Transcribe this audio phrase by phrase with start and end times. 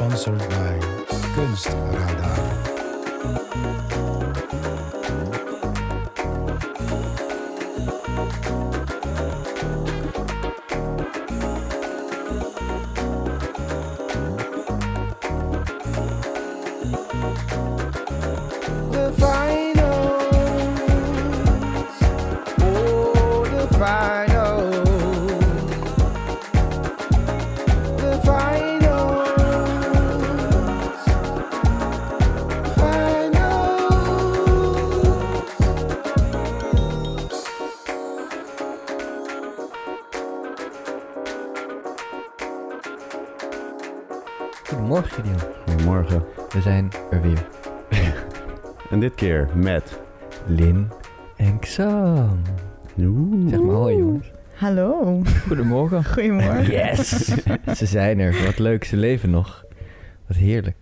[0.00, 0.78] Sponsored by
[1.36, 2.70] Kunstradar.
[49.00, 50.00] En dit keer met...
[50.46, 50.88] Lin
[51.36, 52.42] en Xam.
[52.98, 53.48] Oeh.
[53.48, 54.30] Zeg maar hoi jongens.
[54.54, 56.04] Hallo, Goedemorgen.
[56.14, 56.70] goedemorgen.
[56.70, 57.08] Yes!
[57.78, 58.44] ze zijn er.
[58.44, 58.84] Wat leuk.
[58.84, 59.64] Ze leven nog.
[60.26, 60.76] Wat heerlijk.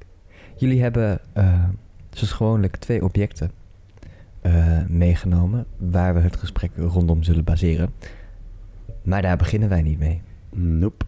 [0.56, 1.64] Jullie hebben eh,
[2.10, 3.50] zoals gewoonlijk twee objecten
[4.40, 7.92] eh, meegenomen waar we het gesprek rondom zullen baseren.
[9.02, 10.22] Maar daar beginnen wij niet mee.
[10.50, 11.04] Nope.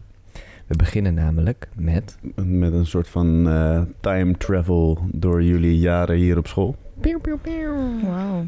[0.67, 2.17] We beginnen namelijk met...
[2.35, 6.75] Met een soort van eh, time travel door jullie jaren hier op school.
[8.03, 8.45] Wauw,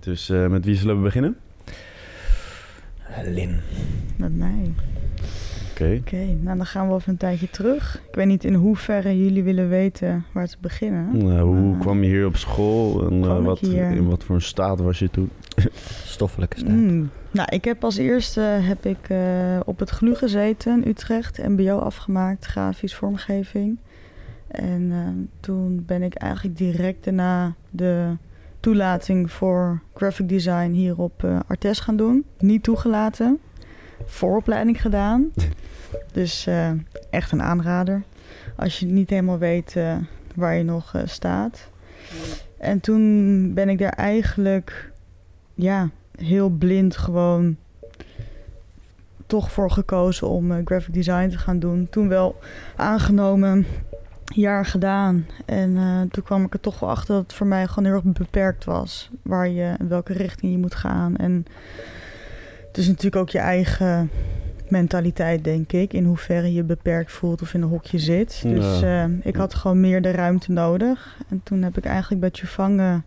[0.00, 1.36] Dus eh, met wie zullen we beginnen?
[3.24, 3.60] Lin.
[4.16, 4.72] met mij.
[5.70, 5.96] Oké.
[6.00, 8.00] Oké, nou dan gaan we even een tijdje terug.
[8.08, 11.24] Ik weet niet in hoeverre jullie willen weten waar te beginnen.
[11.24, 13.06] Nou, hoe Maar- kwam je hier op school?
[13.10, 13.90] En eh, wat, hier?
[13.90, 15.30] in wat voor een staat was je toen?
[16.04, 16.68] Stoffelijke staat.
[16.70, 17.10] Mm.
[17.30, 21.38] Nou, ik heb als eerste heb ik, eh, op het GLU gezeten in Utrecht.
[21.48, 23.78] MBO afgemaakt, grafisch vormgeving.
[24.54, 28.16] En eh, toen ben ik eigenlijk direct daarna de
[28.60, 32.24] toelating voor graphic design hier op eh, Artes gaan doen.
[32.38, 33.38] Niet toegelaten.
[34.04, 35.32] Vooropleiding gedaan.
[36.12, 36.70] dus eh,
[37.10, 38.02] echt een aanrader.
[38.56, 39.76] Als je niet helemaal weet
[40.34, 41.70] waar je nog staat.
[42.58, 44.92] En toen ben ik daar eigenlijk
[45.54, 47.56] ja, heel blind gewoon
[49.26, 51.86] toch voor gekozen om graphic design te gaan doen.
[51.90, 52.36] Toen wel
[52.76, 53.66] aangenomen,
[54.24, 55.26] jaar gedaan.
[55.46, 57.94] En eh, toen kwam ik er toch wel achter dat het voor mij gewoon heel
[57.94, 59.10] erg beperkt was.
[59.22, 61.16] Waar je, in welke richting je moet gaan.
[61.16, 61.46] En
[62.68, 64.10] het is natuurlijk ook je eigen
[64.68, 65.92] mentaliteit, denk ik.
[65.92, 68.42] In hoeverre je beperkt voelt of in een hokje zit.
[68.42, 71.16] Dus eh, ik had gewoon meer de ruimte nodig.
[71.28, 73.04] En toen heb ik eigenlijk bij Chufangen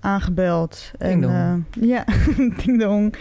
[0.00, 0.90] aangebeld.
[0.98, 1.64] Ding En, dong.
[1.80, 2.04] eh, ja,
[2.64, 3.14] ding dong.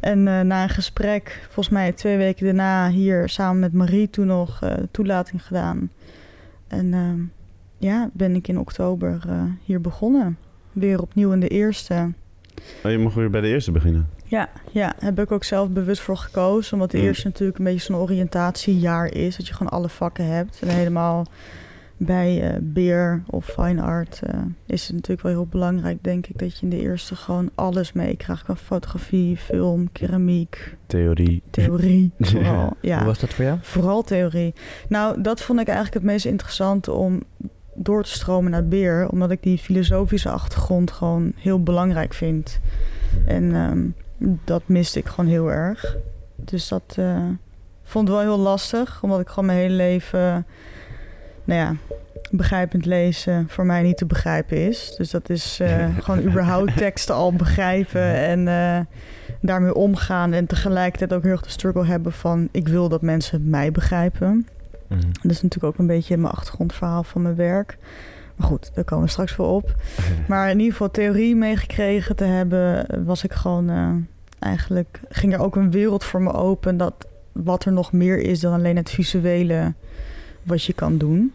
[0.00, 4.26] En eh, na een gesprek, volgens mij twee weken daarna, hier samen met Marie toen
[4.26, 5.90] nog eh, toelating gedaan.
[6.68, 7.10] En eh,
[7.88, 10.38] ja, ben ik in oktober eh, hier begonnen.
[10.72, 12.12] Weer opnieuw in de eerste.
[12.84, 14.08] Oh, je mag weer bij de eerste beginnen.
[14.24, 16.72] Ja, ja, heb ik ook zelf bewust voor gekozen.
[16.72, 17.04] Omdat de Mm.
[17.04, 19.36] eerste natuurlijk een beetje zo'n oriëntatiejaar is.
[19.36, 20.58] Dat je gewoon alle vakken hebt.
[20.62, 21.26] En helemaal
[21.98, 26.38] bij eh, beer of fine art eh, is het natuurlijk wel heel belangrijk, denk ik,
[26.38, 28.46] dat je in de eerste gewoon alles meekrijgt.
[28.46, 31.42] Van fotografie, film, keramiek, Theorie.
[31.50, 32.10] theorie.
[32.18, 32.64] Vooral.
[32.64, 33.58] Hoe Ja, was dat voor jou?
[33.62, 34.54] vooral theorie.
[34.88, 37.22] Nou, dat vond ik eigenlijk het meest interessant om
[37.74, 39.08] door te stromen naar beer.
[39.08, 42.60] Omdat ik die filosofische achtergrond gewoon heel belangrijk vind.
[43.26, 43.86] En ehm,
[44.44, 45.96] dat miste ik gewoon heel erg.
[46.36, 47.24] Dus dat eh,
[47.82, 49.02] vond ik wel heel lastig.
[49.02, 50.46] Omdat ik gewoon mijn hele leven...
[51.48, 51.74] Nou ja,
[52.30, 54.94] begrijpend lezen voor mij niet te begrijpen is.
[54.96, 58.80] Dus dat is eh, gewoon überhaupt teksten al begrijpen en eh,
[59.40, 60.32] daarmee omgaan.
[60.32, 62.48] En tegelijkertijd ook heel erg de struggle hebben van...
[62.50, 64.46] ik wil dat mensen mij begrijpen.
[64.86, 65.00] Mhm.
[65.00, 67.78] Dat is natuurlijk ook een beetje mijn achtergrondverhaal van mijn werk.
[68.36, 69.74] Maar goed, daar komen we straks wel op.
[70.28, 73.90] Maar in ieder geval theorie meegekregen te hebben, was ik gewoon eh,
[74.38, 78.40] eigenlijk ging er ook een wereld voor me open dat wat er nog meer is
[78.40, 79.72] dan alleen het visuele
[80.48, 81.32] wat je kan doen.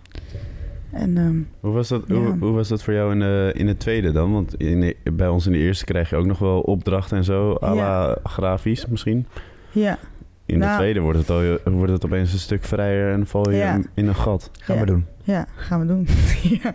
[0.91, 2.15] En ehm, Hoe was dat, Ja.
[2.15, 4.31] hoe, hoe was dat voor jou in de, in de tweede dan?
[4.33, 7.23] Want in de- bij ons in de eerste krijg je ook nog wel opdrachten en
[7.23, 7.57] zo.
[7.63, 9.25] à la grafisch misschien.
[9.71, 9.97] ja,
[10.45, 10.77] In de Nou.
[10.77, 13.79] tweede wordt het, al, wordt het opeens een stuk vrijer en val je Ja.
[13.93, 14.49] in een gat.
[14.59, 14.81] Gaan Ja.
[14.81, 15.05] we doen.
[15.23, 16.07] Ja, gaan we doen.
[16.63, 16.73] ja.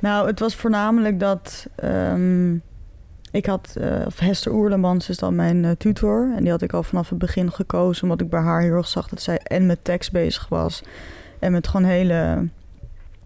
[0.00, 2.54] Nou, het was voornamelijk dat ehm,
[3.30, 6.32] ik had, eh, of Hester Oerlemans is dan mijn eh, tutor.
[6.36, 8.88] En die had ik al vanaf het begin gekozen, omdat ik bij haar heel erg
[8.88, 10.82] zag dat zij en met tekst bezig was.
[11.42, 12.48] En met gewoon hele,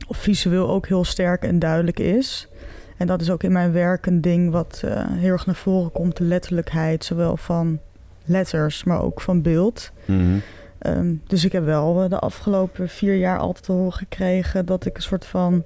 [0.07, 2.49] of visueel ook heel sterk en duidelijk is.
[2.97, 5.93] En dat is ook in mijn werk een ding wat eh, heel erg naar voren
[5.93, 6.17] komt.
[6.17, 7.79] De letterlijkheid, zowel van
[8.25, 9.91] letters, maar ook van beeld.
[10.05, 10.39] Mhm.
[10.79, 14.87] Ehm, dus ik heb wel eh, de afgelopen vier jaar altijd te horen gekregen dat
[14.87, 15.65] ik een soort van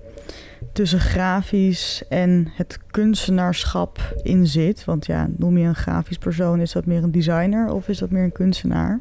[0.73, 4.85] tussen grafisch en het kunstenaarschap in zit.
[4.85, 8.11] Want ja, noem je een grafisch persoon, is dat meer een designer of is dat
[8.11, 9.01] meer een kunstenaar?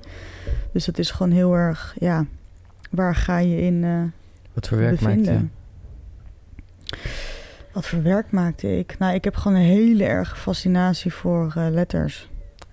[0.73, 2.25] Dus dat is gewoon heel erg, ja,
[2.89, 3.83] waar ga je in?
[3.83, 4.01] eh,
[4.53, 5.51] Wat voor werk maakt bevinden.
[6.85, 6.97] je?
[7.73, 8.95] Wat voor werk maakte ik?
[8.99, 12.29] Nou, ik heb gewoon een hele erge fascinatie voor eh, letters.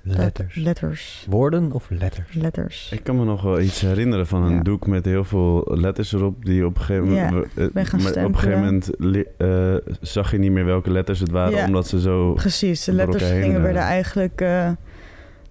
[0.08, 0.54] Letters.
[0.54, 1.26] Letters.
[1.30, 2.32] Woorden of letters?
[2.34, 2.90] Letters.
[2.92, 4.62] Ik kan me nog wel iets herinneren van een Ja.
[4.62, 6.44] doek met heel veel letters erop.
[6.44, 7.46] Die op een gegeven Ja, moment.
[7.54, 8.90] eh, ben gaan maar op een gegeven moment
[9.38, 11.66] eh, zag je niet meer welke letters het waren, Ja.
[11.66, 12.32] omdat ze zo.
[12.32, 13.62] Precies, de letters gingen eh.
[13.62, 14.40] werden eigenlijk...
[14.40, 14.70] eh,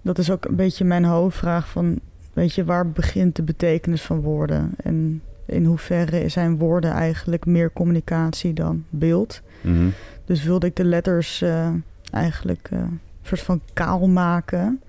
[0.02, 2.00] dat is ook een beetje mijn hoofdvraag van...
[2.36, 4.70] Weet je, waar begint de betekenis van woorden?
[4.76, 9.42] En in hoeverre zijn woorden eigenlijk meer communicatie dan beeld?
[9.60, 9.88] Mhm.
[10.24, 11.68] Dus wilde ik de letters eh,
[12.10, 14.80] eigenlijk eh, een soort van kaal maken.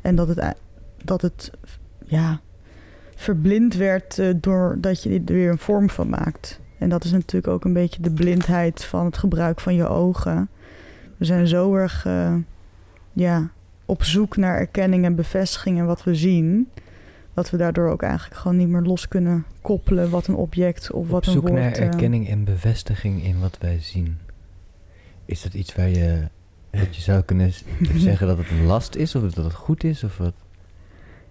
[0.00, 0.54] En dat het,
[1.04, 1.50] dat het
[2.04, 2.40] ja,
[3.14, 6.60] verblind werd eh, doordat je er weer een vorm van maakt.
[6.78, 10.48] En dat is natuurlijk ook een beetje de blindheid van het gebruik van je ogen.
[11.16, 12.06] We zijn zo erg
[13.12, 13.50] ja,
[13.84, 16.68] op zoek naar erkenning en bevestiging en wat we zien.
[17.36, 21.08] Dat we daardoor ook eigenlijk gewoon niet meer los kunnen koppelen wat een object of
[21.08, 21.62] wat Op zoek een woord...
[21.62, 24.18] naar eh, erkenning en bevestiging in wat wij zien.
[25.24, 26.28] Is dat iets waar je,
[26.70, 27.52] dat je zou kunnen
[27.96, 29.14] zeggen dat het een last is?
[29.14, 30.04] Of dat het goed is?
[30.04, 30.32] Of wat?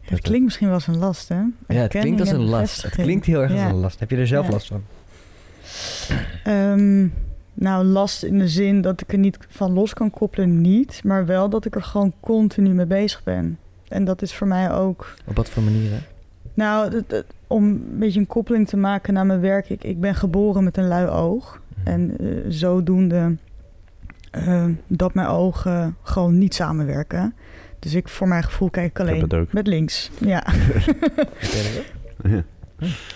[0.01, 1.41] Ja, het klinkt misschien wel als een last, hè?
[1.67, 2.81] Ja, het klinkt als en een last.
[2.81, 3.99] Het klinkt heel erg als een last.
[3.99, 4.51] Heb je er zelf Ja.
[4.51, 4.83] last van?
[6.43, 7.07] Ehm,
[7.53, 11.01] nou, last in de zin dat ik er niet van los kan koppelen, niet.
[11.03, 13.57] Maar wel dat ik er gewoon continu mee bezig ben.
[13.87, 15.13] En dat is voor mij ook...
[15.25, 16.03] Op wat voor manieren?
[16.53, 17.03] Nou,
[17.47, 19.69] om een beetje een koppeling te maken naar mijn werk.
[19.69, 21.61] Ik, ik ben geboren met een lui oog.
[21.75, 21.87] Mhm.
[21.87, 23.35] En eh, zodoende
[24.31, 27.33] eh, dat mijn ogen gewoon niet samenwerken.
[27.79, 30.11] Dus ik voor mijn gevoel kijk ik alleen met links.
[30.19, 30.43] Ja.
[32.23, 32.43] Ja.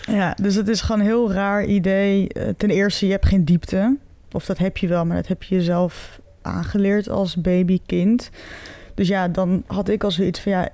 [0.01, 2.27] Ja, dus het is gewoon een heel raar idee.
[2.27, 3.97] Eh, Ten eerste, je hebt geen diepte.
[4.31, 8.29] Of dat heb je wel, maar dat heb je jezelf aangeleerd als baby, kind.
[8.99, 10.69] Dus ja, dan had ik al zoiets van ja,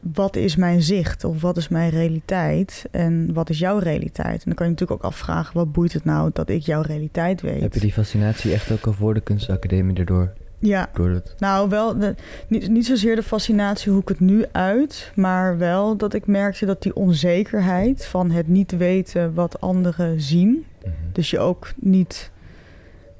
[0.00, 1.24] wat is mijn zicht?
[1.24, 2.84] Of wat is mijn realiteit?
[2.90, 4.34] En wat is jouw realiteit?
[4.36, 7.40] En dan kan je natuurlijk ook afvragen, wat boeit het nou dat ik jouw realiteit
[7.40, 7.60] weet?
[7.60, 10.32] Heb je die fascinatie echt ook al voor de kunstacademie erdoor?
[10.58, 12.14] Ja, Door het, nou, wel de,
[12.48, 16.66] niet, niet zozeer de fascinatie hoe ik het nu uit, maar wel dat ik merkte
[16.66, 20.92] dat die onzekerheid van het niet weten wat anderen zien, Mhm.
[21.12, 22.30] dus je ook niet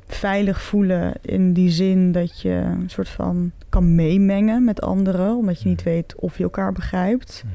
[0.07, 5.63] veilig voelen in die zin dat je een soort van kan meemengen met anderen, omdat
[5.63, 7.43] je niet weet of je elkaar begrijpt.
[7.45, 7.55] Mhm.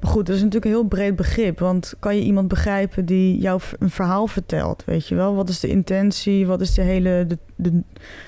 [0.00, 1.58] Maar goed, dat is natuurlijk een heel breed begrip.
[1.58, 4.82] Want kan je iemand begrijpen die jou een verhaal vertelt?
[4.84, 5.34] Weet je wel?
[5.34, 6.46] Wat is de intentie?
[6.46, 7.80] Wat is de hele de, de,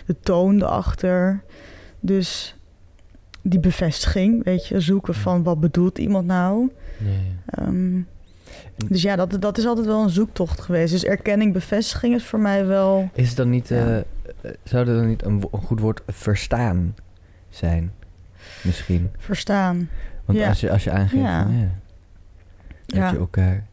[0.07, 1.43] de toon erachter?
[2.01, 2.57] Dus
[3.43, 6.71] die bevestiging, weet je, zoeken van wat bedoelt iemand nou?
[7.47, 8.01] Ehm,
[8.87, 10.93] dus ja, dat, dat is altijd wel een zoektocht geweest.
[10.93, 13.11] Dus erkenning, bevestiging is voor mij wel.
[13.15, 14.03] Is het dan niet, Ja.
[14.43, 16.95] eh, zou er dan niet een goed woord verstaan
[17.57, 17.93] zijn?
[18.63, 19.11] Misschien.
[19.19, 19.89] Verstaan.
[20.25, 20.49] Want Ja.
[20.49, 21.43] als, je, als je aangeeft Ja.
[21.43, 21.69] van ja,
[22.87, 23.65] dat je elkaar...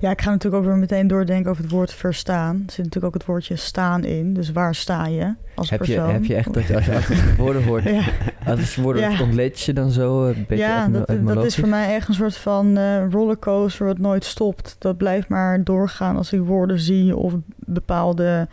[0.00, 2.54] Ja, ik ga natuurlijk ook weer meteen doordenken over het woord verstaan.
[2.66, 4.34] Er zit natuurlijk ook het woordje staan in.
[4.34, 7.64] Dus waar sta je als Heb je, heb je echt dat als je achter woorden
[7.64, 8.02] hoort, Ja.
[8.46, 9.22] als je woorden Ja.
[9.22, 12.36] ontleed je dan zo een beetje ja, dat, dat is voor mij echt een soort
[12.36, 14.76] van eh, rollercoaster wat nooit stopt.
[14.78, 18.48] Dat blijft maar doorgaan als ik woorden zie of bepaalde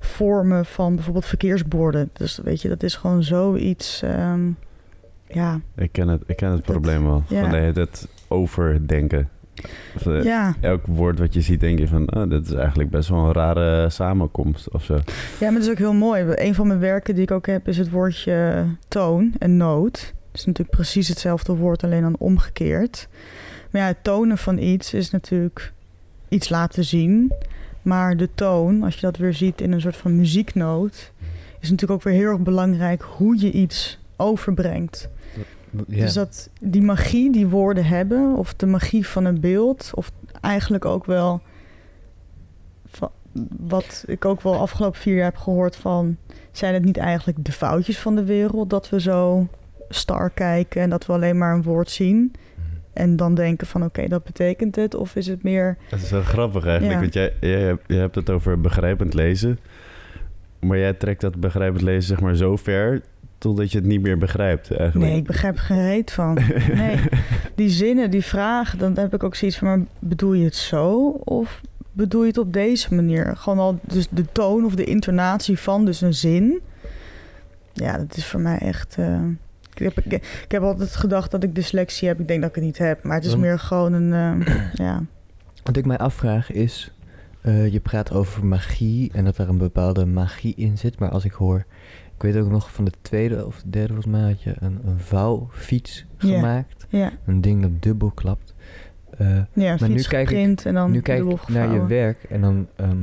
[0.00, 2.10] vormen van bijvoorbeeld verkeersborden.
[2.12, 4.02] Dus weet je, dat is gewoon zoiets.
[4.02, 4.40] ehm,
[5.26, 7.22] ja, Ik ken het, ik ken het Dat- probleem wel.
[7.28, 7.40] ja.
[7.40, 9.28] Van het, het overdenken.
[10.06, 10.54] Eh, ja.
[10.60, 12.14] Elk woord wat je ziet, denk je van...
[12.14, 14.94] Oh, dit is eigenlijk best wel een rare samenkomst of zo.
[14.94, 15.00] ja,
[15.40, 16.32] maar het is ook heel mooi.
[16.34, 20.14] Een van mijn werken die ik ook heb is het woordje toon en noot.
[20.30, 23.08] Het is natuurlijk precies hetzelfde woord, alleen dan omgekeerd.
[23.70, 25.72] Maar ja, het tonen van iets is natuurlijk
[26.28, 27.32] iets laten zien.
[27.82, 31.12] Maar de toon, als je dat weer ziet in een soort van muzieknoot,
[31.60, 35.08] is natuurlijk ook weer heel erg belangrijk hoe je iets overbrengt.
[35.86, 40.84] Dus dat die magie die woorden hebben, of de magie van een beeld, of eigenlijk
[40.84, 41.42] ook wel
[43.58, 46.16] wat ik ook wel afgelopen vier jaar heb gehoord van,
[46.50, 49.48] zijn het niet eigenlijk de foutjes van de wereld dat we zo
[49.88, 52.32] star kijken en dat we alleen maar een woord zien
[52.92, 56.22] en dan denken van oké, dat betekent het, of is het meer Dat is wel
[56.22, 56.94] grappig eigenlijk.
[56.94, 57.00] Ja.
[57.00, 59.58] Want jij, jij, je hebt het over begrijpend lezen.
[60.60, 63.02] Maar jij trekt dat begrijpend lezen zeg maar zo ver...
[63.40, 65.10] totdat je het niet meer begrijpt eigenlijk.
[65.10, 66.38] Nee, ik begrijp er geen reet van.
[66.74, 66.98] Nee,
[67.54, 71.08] die zinnen, die vragen, dan heb ik ook zoiets van, maar bedoel je het zo?
[71.24, 71.60] Of
[71.92, 73.36] bedoel je het op deze manier?
[73.36, 76.60] Gewoon al dus de toon of de intonatie van dus een zin.
[77.72, 78.96] Ja, dat is voor mij echt...
[78.98, 79.20] eh,
[79.74, 80.12] ik, heb, ik,
[80.44, 82.20] ik heb altijd gedacht dat ik dyslexie heb.
[82.20, 83.02] Ik denk dat ik het niet heb.
[83.02, 84.42] Maar het is meer gewoon een...
[84.42, 84.56] eh,
[84.86, 85.02] ja.
[85.62, 86.92] Wat ik mij afvraag is,
[87.40, 90.98] eh, je praat over magie en dat er een bepaalde magie in zit.
[90.98, 91.64] Maar als ik hoor,
[92.20, 94.78] ik weet ook nog van de tweede of de derde volgens mij had je een,
[94.84, 96.86] een vouwfiets gemaakt.
[97.26, 98.54] Een ding dat dubbel klapt.
[99.18, 102.40] eh, Ja, Maar nu kijk ik- en dan nu kijk ik naar je werk en
[102.40, 102.66] dan...
[102.76, 102.96] ehm,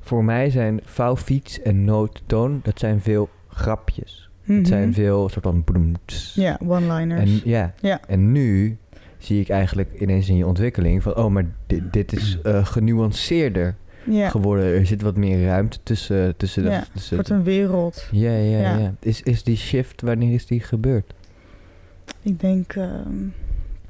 [0.00, 4.30] voor mij zijn vouwfiets en noottoon, dat zijn veel grapjes.
[4.42, 4.64] Het Mhm.
[4.64, 5.92] zijn veel soort van...
[6.34, 7.20] Ja, one-liners.
[7.42, 7.72] En, ja.
[7.80, 8.00] Ja.
[8.08, 8.76] en nu
[9.18, 11.16] zie ik eigenlijk ineens in je ontwikkeling van...
[11.16, 14.64] oh, maar dit, dit is eh, genuanceerder ja, geworden.
[14.64, 16.68] Er zit wat meer ruimte tussen, tussen de...
[16.70, 18.08] Ja, het tussen wordt een wereld.
[18.10, 18.76] ja, ja, ja.
[18.78, 18.94] ja.
[19.00, 21.14] Is, is die shift, wanneer is die gebeurd?
[22.22, 22.74] Ik denk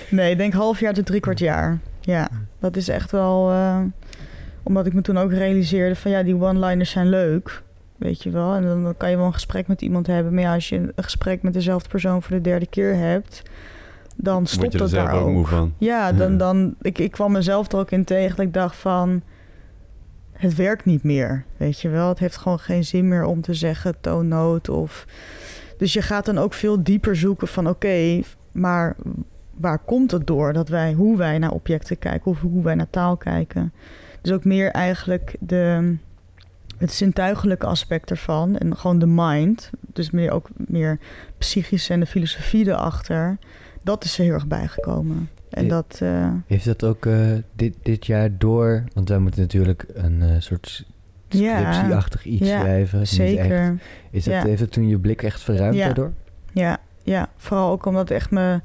[0.17, 1.79] nee, ik denk half jaar tot drie kwart jaar.
[2.01, 3.51] Ja, dat is echt wel...
[3.51, 3.79] eh,
[4.63, 7.63] omdat ik me toen ook realiseerde van ja, die one-liners zijn leuk.
[7.97, 8.53] Weet je wel.
[8.53, 10.33] En dan, kan je wel een gesprek met iemand hebben.
[10.33, 13.41] Maar ja, als je een gesprek met dezelfde persoon voor de derde keer hebt...
[14.15, 15.73] dan stopt je dat daar ook moe van.
[15.77, 19.21] Ja, dan, dan ik, ik kwam mezelf er ook in tegen dat ik dacht van...
[20.31, 22.09] Het werkt niet meer, weet je wel.
[22.09, 25.05] Het heeft gewoon geen zin meer om te zeggen toonnoot of...
[25.77, 28.21] Dus je gaat dan ook veel dieper zoeken van oké,
[28.51, 28.95] maar
[29.57, 30.53] waar komt het door?
[30.53, 33.73] Dat wij, hoe wij naar objecten kijken of hoe wij naar taal kijken.
[34.21, 35.95] Dus ook meer eigenlijk de,
[36.77, 39.69] het zintuigelijke aspect ervan en gewoon de mind.
[39.93, 40.99] Dus meer ook meer
[41.37, 43.37] psychisch en de filosofie erachter.
[43.83, 45.29] Dat is er heel erg bijgekomen.
[45.49, 45.99] En dat...
[46.01, 47.15] eh, Heeft dat ook eh,
[47.55, 48.83] dit, dit jaar door...
[48.93, 50.85] Want wij moeten natuurlijk een eh, soort
[51.29, 52.99] scriptieachtig iets Ja, schrijven.
[52.99, 53.09] Echt.
[53.09, 53.77] zeker.
[54.11, 54.43] Is dat, Ja.
[54.43, 55.85] Heeft het toen je blik echt verruimd Ja.
[55.85, 56.11] daardoor?
[56.53, 58.59] Ja, ja, vooral ook omdat echt me...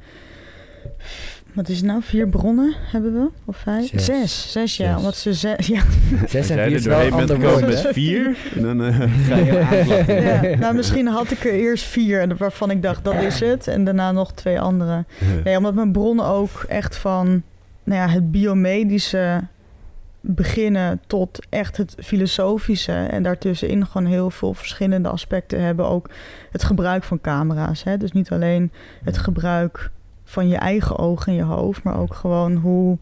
[1.54, 2.02] Wat is het nou?
[2.02, 3.28] Vier bronnen hebben we?
[3.44, 3.88] Of vijf?
[3.88, 4.04] Zes.
[4.04, 4.52] Zes.
[4.52, 4.88] Zes, ja.
[4.88, 4.96] Zes.
[4.96, 5.66] Omdat ze zes...
[5.74, 5.82] Ja,
[6.28, 7.66] Zes en vier er is wel ander woord.
[7.66, 10.12] met vier, dan eh, Ga je
[10.50, 10.58] ja.
[10.58, 13.68] Nou, misschien had ik er eerst vier en waarvan ik dacht, dat is het.
[13.68, 15.04] En daarna nog twee andere.
[15.44, 17.42] Nee, omdat mijn bronnen ook echt van
[17.84, 19.40] nou ja, het biomedische
[20.20, 22.92] beginnen tot echt het filosofische.
[22.92, 25.86] En daartussenin gewoon heel veel verschillende aspecten hebben.
[25.88, 26.10] Ook
[26.50, 27.84] het gebruik van camera's.
[27.84, 27.96] Hè?
[27.96, 28.72] Dus niet alleen
[29.04, 29.90] het gebruik
[30.30, 32.98] van je eigen ogen en je hoofd, maar ook gewoon hoe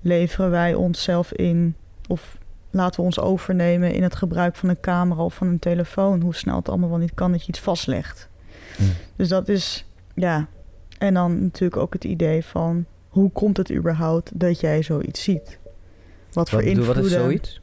[0.00, 1.76] leveren wij onszelf in
[2.08, 2.38] of
[2.70, 6.20] laten we ons overnemen in het gebruik van een camera of van een telefoon.
[6.20, 8.28] Hoe snel het allemaal wel niet kan dat je iets vastlegt.
[8.76, 8.82] Hm.
[9.16, 10.46] Dus dat is, ja.
[10.98, 15.58] En dan natuurlijk ook het idee van hoe komt het überhaupt dat jij zoiets ziet?
[16.32, 17.60] Wat voor bedoel, wat is zoiets?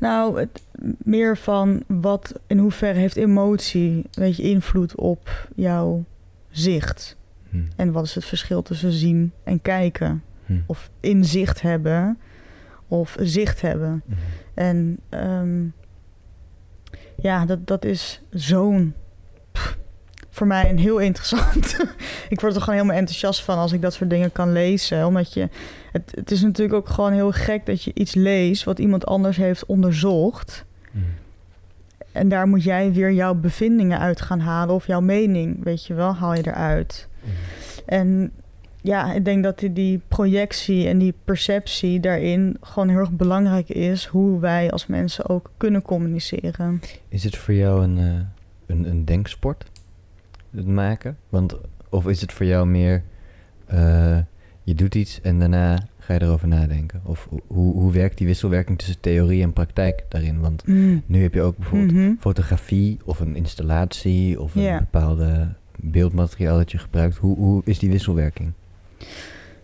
[0.00, 0.62] Nou, het,
[0.98, 6.04] meer van wat in hoeverre heeft emotie, weet je, invloed op jouw
[6.50, 7.16] zicht?
[7.52, 7.58] Hm.
[7.76, 10.22] En wat is het verschil tussen zien en kijken?
[10.46, 10.60] Hm.
[10.66, 12.18] Of inzicht hebben
[12.88, 14.02] of zicht hebben?
[14.06, 14.12] Hm.
[14.54, 15.64] En ehm,
[17.16, 18.94] ja, dat, dat is zo'n.
[20.30, 21.76] Voor mij een heel interessant.
[22.28, 25.06] ik word er gewoon helemaal enthousiast van als ik dat soort dingen kan lezen.
[25.06, 25.48] Omdat je.
[25.92, 29.36] Het, het is natuurlijk ook gewoon heel gek dat je iets leest wat iemand anders
[29.36, 30.64] heeft onderzocht.
[32.12, 34.74] En daar moet jij weer jouw bevindingen uit gaan halen.
[34.74, 37.08] Of jouw mening, weet je wel, haal je eruit.
[37.86, 38.32] En
[38.82, 43.68] ja, ik denk dat die, die projectie en die perceptie daarin gewoon heel erg belangrijk
[43.68, 44.04] is.
[44.06, 46.80] Hoe wij als mensen ook kunnen communiceren.
[47.08, 48.20] Is het voor jou een, eh,
[48.66, 49.64] een, een denksport?
[50.50, 51.16] Het maken?
[51.28, 51.56] Want,
[51.88, 53.02] of is het voor jou meer...
[53.66, 54.18] eh,
[54.64, 57.00] je doet iets en daarna ga je erover nadenken?
[57.04, 60.40] Of ho- hoe, hoe werkt die wisselwerking tussen theorie en praktijk daarin?
[60.40, 60.66] Want
[61.06, 62.12] nu heb je ook bijvoorbeeld Mhm.
[62.18, 67.16] fotografie of een installatie of een bepaalde beeldmateriaal dat je gebruikt.
[67.16, 68.52] Hoe, hoe is die wisselwerking?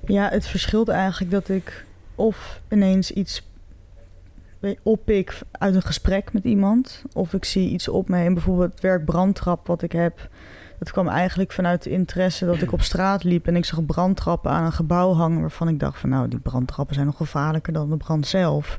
[0.07, 1.85] Ja, het verschilt eigenlijk dat ik
[2.15, 3.47] of ineens iets
[4.83, 7.05] oppik uit een gesprek met iemand.
[7.13, 8.35] Of ik zie iets op me heen.
[8.35, 10.29] Bijvoorbeeld het werk brandtrap wat ik heb.
[10.79, 14.51] Dat kwam eigenlijk vanuit de interesse dat ik op straat liep en ik zag brandtrappen
[14.51, 15.41] aan een gebouw hangen.
[15.41, 18.79] Waarvan ik dacht van nou, die brandtrappen zijn nog gevaarlijker dan de brand zelf.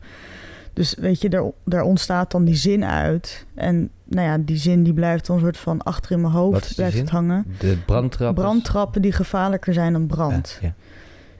[0.79, 3.45] Dus weet je, daar, daar ontstaat dan die zin uit.
[3.55, 6.53] En nou ja, die zin die blijft dan een soort van achter in mijn hoofd
[6.53, 7.03] Wat is die blijft zin?
[7.03, 7.45] het hangen.
[7.59, 8.35] De brandtrap.
[8.35, 10.59] Brandtrappen die gevaarlijker zijn dan brand.
[10.61, 10.73] Ja,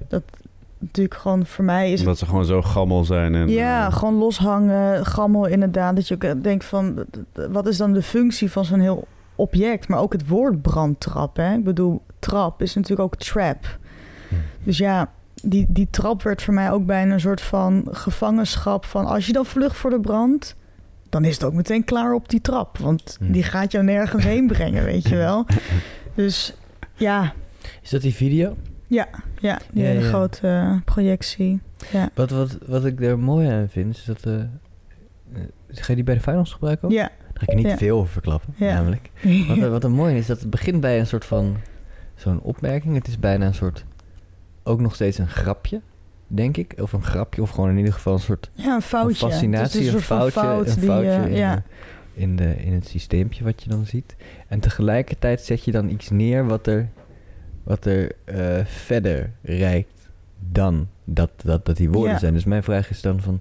[0.09, 0.21] ja.
[0.77, 3.35] Natuurlijk gewoon voor mij is Omdat ze gewoon zo gammel zijn.
[3.35, 5.95] En, ja, eh, gewoon loshangen, gammel inderdaad.
[5.95, 7.05] Dat je ook denkt van,
[7.49, 9.87] wat is dan de functie van zo'n heel object?
[9.87, 11.53] Maar ook het woord brandtrap, hè?
[11.53, 13.77] Ik bedoel, trap is natuurlijk ook trap.
[14.29, 14.35] Hm.
[14.63, 15.11] Dus ja,
[15.43, 19.05] die, die trap werd voor mij ook bijna een soort van gevangenschap van...
[19.05, 20.55] als je dan vlucht voor de brand,
[21.09, 22.77] dan is het ook meteen klaar op die trap.
[22.77, 23.31] Want Hm.
[23.31, 25.45] die gaat jou nergens heen brengen, weet je wel.
[26.15, 26.53] Dus
[26.93, 27.33] ja,
[27.81, 28.55] Is dat die video?
[28.87, 29.07] ja,
[29.39, 30.07] ja die Ja, hele ja.
[30.07, 31.61] grote eh, projectie.
[31.91, 32.09] Ja.
[32.13, 34.23] Wat, wat, wat ik er mooi aan vind, is dat...
[34.25, 34.33] eh,
[35.67, 36.93] ga je die bij de finals gebruiken ook?
[36.93, 38.73] Ja, Daar ga ik niet veel over verklappen, Ja.
[38.73, 39.09] namelijk.
[39.47, 41.57] Wat, wat er mooi is, dat het begint bij een soort van...
[42.15, 42.95] Zo'n opmerking.
[42.95, 43.85] Het is bijna een soort...
[44.69, 45.81] Ook nog steeds een grapje,
[46.27, 46.73] denk ik.
[46.81, 48.49] Of een grapje, of gewoon in ieder geval een soort...
[48.53, 49.15] Ja, een Een foutje.
[49.29, 51.63] fascinatie, een een soort van foutje, fout een foutje eh, in, ja.
[52.13, 54.15] in, de, in het systeempje wat je dan ziet.
[54.47, 56.89] En tegelijkertijd zet je dan iets neer wat er,
[57.63, 60.09] wat er eh, verder reikt
[60.49, 62.19] dan dat, dat, dat die woorden Ja.
[62.19, 62.33] zijn.
[62.33, 63.39] Dus mijn vraag is dan van,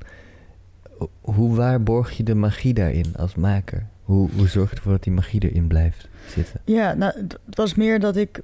[0.98, 3.86] ho- hoe waarborg je de magie daarin als maker?
[4.02, 6.60] Hoe, hoe zorg je ervoor dat die magie erin blijft zitten?
[6.64, 8.40] Ja, nou, het was meer dat ik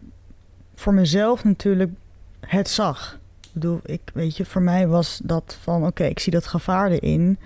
[0.75, 1.91] voor mezelf natuurlijk
[2.47, 3.19] het zag.
[3.41, 6.91] Ik bedoel, ik, weet je, voor mij was dat van, oké, ik zie dat gevaar
[6.91, 7.39] erin.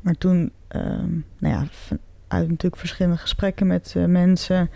[0.00, 1.64] Maar toen, ehm, nou ja,
[2.28, 4.70] uit natuurlijk verschillende gesprekken met eh, mensen...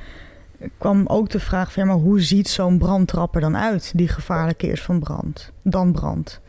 [0.79, 3.93] kwam ook de vraag van, ja, maar hoe ziet zo'n brandtrap er dan uit...
[3.95, 6.41] die gevaarlijker is van brand, dan brand?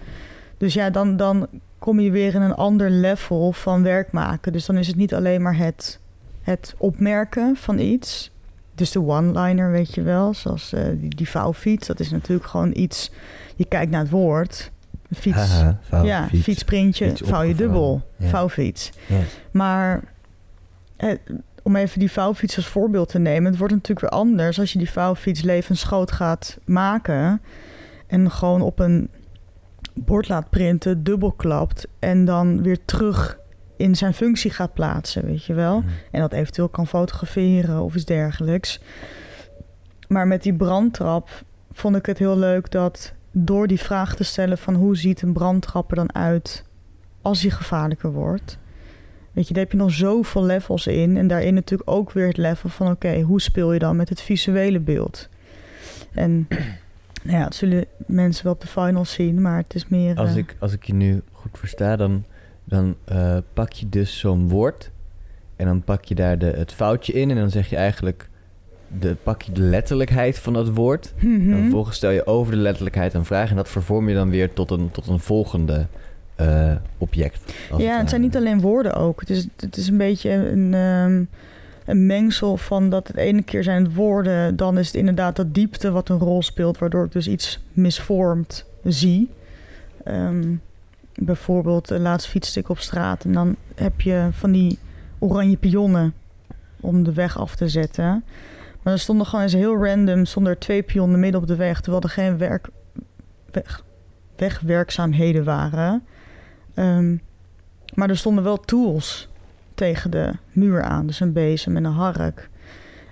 [0.58, 1.48] Dus ja, dan, dan
[1.79, 4.51] kom je weer in een ander level van werk maken.
[4.51, 6.00] Dus dan is het niet alleen maar het,
[6.41, 8.32] het opmerken van iets...
[8.75, 11.88] Dus de one-liner, weet je wel, zoals eh, die, die vouwfiets.
[11.88, 13.12] Dat is natuurlijk gewoon iets...
[13.55, 14.72] Je kijkt naar het woord.
[15.13, 16.44] Fiets, Haha, vouw, ja, fiets.
[16.44, 18.01] fietsprintje, Fiets vouw je dubbel.
[18.17, 18.27] Ja.
[18.27, 18.91] Vouwfiets.
[19.08, 19.20] Ja.
[19.51, 20.03] Maar
[20.98, 21.10] eh,
[21.63, 23.50] om even die vouwfiets als voorbeeld te nemen...
[23.50, 27.41] het wordt natuurlijk weer anders als je die vouwfiets levensgroot gaat maken...
[28.08, 29.10] en gewoon op een
[29.94, 31.88] bord laat printen, dubbelklapt...
[32.00, 33.38] en dan weer terug
[33.77, 35.79] in zijn functie gaat plaatsen, weet je wel.
[35.79, 35.89] Mhm.
[36.12, 38.79] En dat eventueel kan fotograferen of iets dergelijks.
[40.08, 41.29] Maar met die brandtrap
[41.72, 45.34] vond ik het heel leuk dat door die vraag te stellen van hoe ziet een
[45.34, 46.65] brandtrap er dan uit
[47.22, 48.58] als hij gevaarlijker wordt.
[49.32, 51.17] Weet je, daar heb je nog zoveel levels in.
[51.17, 54.22] En daarin natuurlijk ook weer het level van oké, hoe speel je dan met het
[54.22, 55.29] visuele beeld?
[56.12, 56.48] En
[57.24, 60.15] nou ja, dat zullen mensen wel op de finals zien, maar het is meer...
[60.15, 62.25] Als eh, ik, als ik je nu goed versta, dan,
[62.75, 64.91] dan eh, pak je dus zo'n woord
[65.55, 68.29] en dan pak je daar de, het foutje in en dan zeg je eigenlijk,
[69.00, 71.53] de, pak je de letterlijkheid van dat woord mhm.
[71.53, 74.53] en vervolgens stel je over de letterlijkheid een vraag en dat vervorm je dan weer
[74.53, 75.88] tot een, tot een volgende
[76.36, 77.53] eh, object.
[77.77, 79.20] Ja, het zijn niet alleen woorden ook.
[79.20, 81.24] Het is, het is een beetje een, ehm,
[81.86, 85.53] een mengsel van dat het ene keer zijn het woorden, dan is het inderdaad dat
[85.53, 89.29] diepte wat een rol speelt, waardoor ik dus iets misvormd zie.
[90.03, 90.55] Ehm,
[91.16, 94.80] bijvoorbeeld, uh, laatst fietste ik op straat en dan heb je van die
[95.20, 96.14] oranje pionnen
[96.80, 98.24] om de weg af te zetten.
[98.82, 102.04] Maar er stonden gewoon eens heel random, zonder twee pionnen midden op de weg, terwijl
[102.04, 102.68] er geen werk,
[103.51, 103.84] weg,
[104.36, 106.04] wegwerkzaamheden waren.
[106.74, 107.18] Ehm,
[107.94, 109.30] maar er stonden wel tools
[109.74, 111.08] tegen de muur aan.
[111.08, 112.50] Dus een bezem en een hark.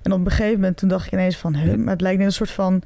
[0.02, 1.52] En op een gegeven moment toen dacht ik ineens van...
[1.52, 2.82] Maar het lijkt net een soort van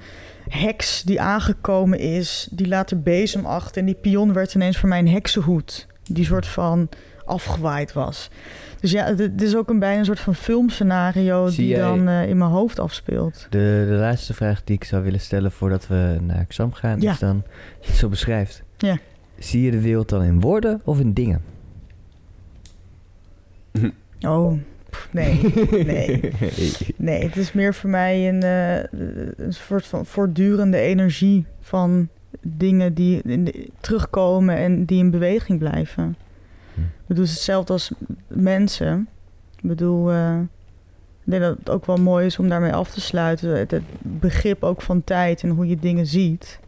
[0.50, 2.48] heks die aangekomen is.
[2.52, 3.78] Die laat de bezem achter.
[3.78, 5.88] En die pion werd ineens voor mij een heksenhoed.
[6.04, 6.90] Die soort van
[7.26, 8.30] afgewaaid was.
[8.80, 11.48] Dus ja, het, is ook een bijna een soort van filmscenario...
[11.48, 13.48] Zie die dan eh, in mijn hoofd afspeelt.
[13.50, 17.12] De, de laatste vraag die ik zou willen stellen voordat we naar Xam gaan, Ja.
[17.12, 17.44] is dan,
[17.78, 18.64] als je het zo beschrijft.
[18.78, 18.98] Ja.
[19.40, 21.42] Zie je de wereld dan in woorden of in dingen?
[24.22, 24.54] Oh,
[25.18, 25.84] nee.
[25.86, 26.34] Nee.
[26.96, 28.76] Nee, het is meer voor mij een, eh,
[29.46, 32.08] een soort van voortdurende energie van
[32.42, 33.22] dingen die
[33.80, 36.16] terugkomen en die in beweging blijven.
[36.74, 36.82] Hm.
[36.82, 37.92] Ik bedoel, het is hetzelfde als
[38.28, 39.08] mensen.
[39.56, 40.40] Ik bedoel, eh,
[41.24, 43.58] ik denk dat het ook wel mooi is om daarmee af te sluiten.
[43.58, 46.60] Het, het begrip ook van tijd en hoe je dingen ziet.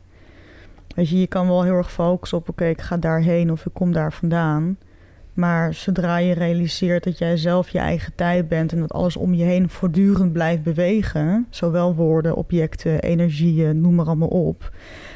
[0.96, 3.74] Weet je, je kan wel heel erg focussen op, oké, ik ga daarheen of ik
[3.74, 4.78] kom daar vandaan.
[5.40, 9.34] Maar zodra je realiseert dat jij zelf je eigen tijd bent en dat alles om
[9.34, 14.62] je heen voortdurend blijft bewegen, zowel woorden, objecten, energieën, noem maar allemaal op.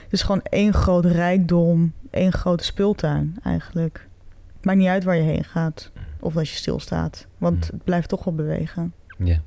[0.04, 4.08] Het is gewoon één groot rijkdom, één grote speeltuin eigenlijk.
[4.56, 8.10] Het maakt niet uit waar je heen gaat of dat je stilstaat, want het blijft
[8.10, 8.94] toch wel bewegen.
[9.18, 9.42] Ja,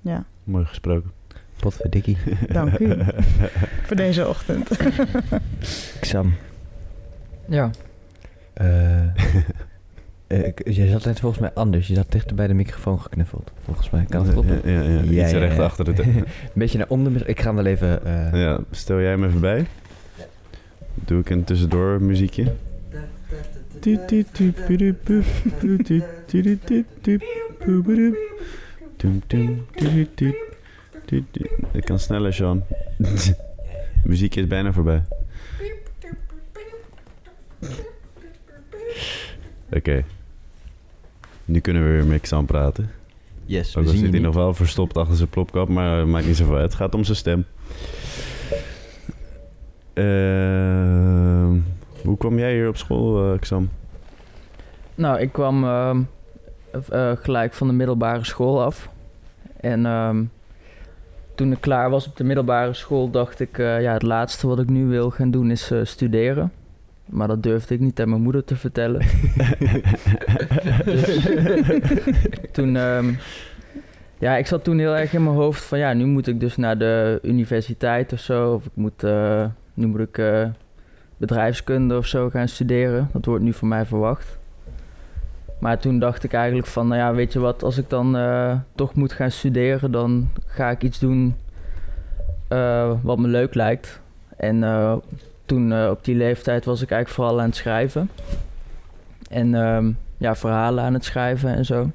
[0.00, 1.10] Ja, Mooi gesproken.
[1.60, 2.16] potverdikkie.
[2.48, 2.96] dank u
[3.86, 4.70] voor deze ochtend.
[6.00, 6.34] Xam,
[7.48, 7.70] Ja,
[8.54, 9.06] eh,
[10.28, 11.86] eh, je zat net volgens mij anders.
[11.86, 14.04] Je zat dichter bij de microfoon geknuffeld, volgens mij.
[14.08, 14.60] Kan kloppen?
[14.64, 15.00] Ja, ja, ja.
[15.02, 15.98] Ja, Iets ja, recht achter het.
[16.06, 17.28] Een beetje naar onder.
[17.28, 18.04] Ik ga hem wel even...
[18.04, 19.66] eh, ja, stel jij me even bij.
[20.94, 22.52] Doe ik een tussendoor muziekje.
[31.72, 32.64] Ik kan sneller, Sean.
[34.04, 35.02] Muziekje is bijna voorbij.
[39.70, 40.04] Oké.
[41.48, 42.90] Nu kunnen we weer met Xam praten.
[43.44, 46.36] Yes, we Ook zien zit hij nog wel verstopt achter zijn plopkap, maar maakt niet
[46.36, 46.64] zoveel uit.
[46.64, 47.46] Het gaat om zijn stem.
[49.92, 51.58] Ehm,
[52.04, 53.68] hoe kwam jij hier op school, eh, Xam?
[54.94, 56.02] nou, ik kwam ehm,
[56.90, 58.88] eh, gelijk van de middelbare school af.
[59.60, 60.24] En ehm,
[61.34, 64.58] toen ik klaar was op de middelbare school, dacht ik, eh, ja, het laatste wat
[64.58, 66.52] ik nu wil gaan doen is eh, studeren.
[67.08, 69.06] Maar dat durfde ik niet aan mijn moeder te vertellen.
[70.84, 71.28] dus
[72.52, 72.76] toen...
[72.76, 73.14] ehm,
[74.18, 75.78] ja, ik zat toen heel erg in mijn hoofd van...
[75.78, 78.52] Ja, nu moet ik dus naar de universiteit of zo.
[78.52, 79.44] Of ik moet, eh,
[79.74, 80.48] nu moet ik eh,
[81.16, 83.08] bedrijfskunde of zo gaan studeren.
[83.12, 84.38] Dat wordt nu van mij verwacht.
[85.60, 86.88] Maar toen dacht ik eigenlijk van...
[86.88, 87.62] Nou ja, weet je wat?
[87.62, 89.90] Als ik dan eh, toch moet gaan studeren...
[89.90, 91.34] dan ga ik iets doen
[93.02, 94.00] wat me leuk lijkt.
[94.36, 94.62] En
[95.48, 98.10] toen eh, op die leeftijd was ik eigenlijk vooral aan het schrijven.
[99.30, 101.90] En ehm, ja, verhalen aan het schrijven en zo.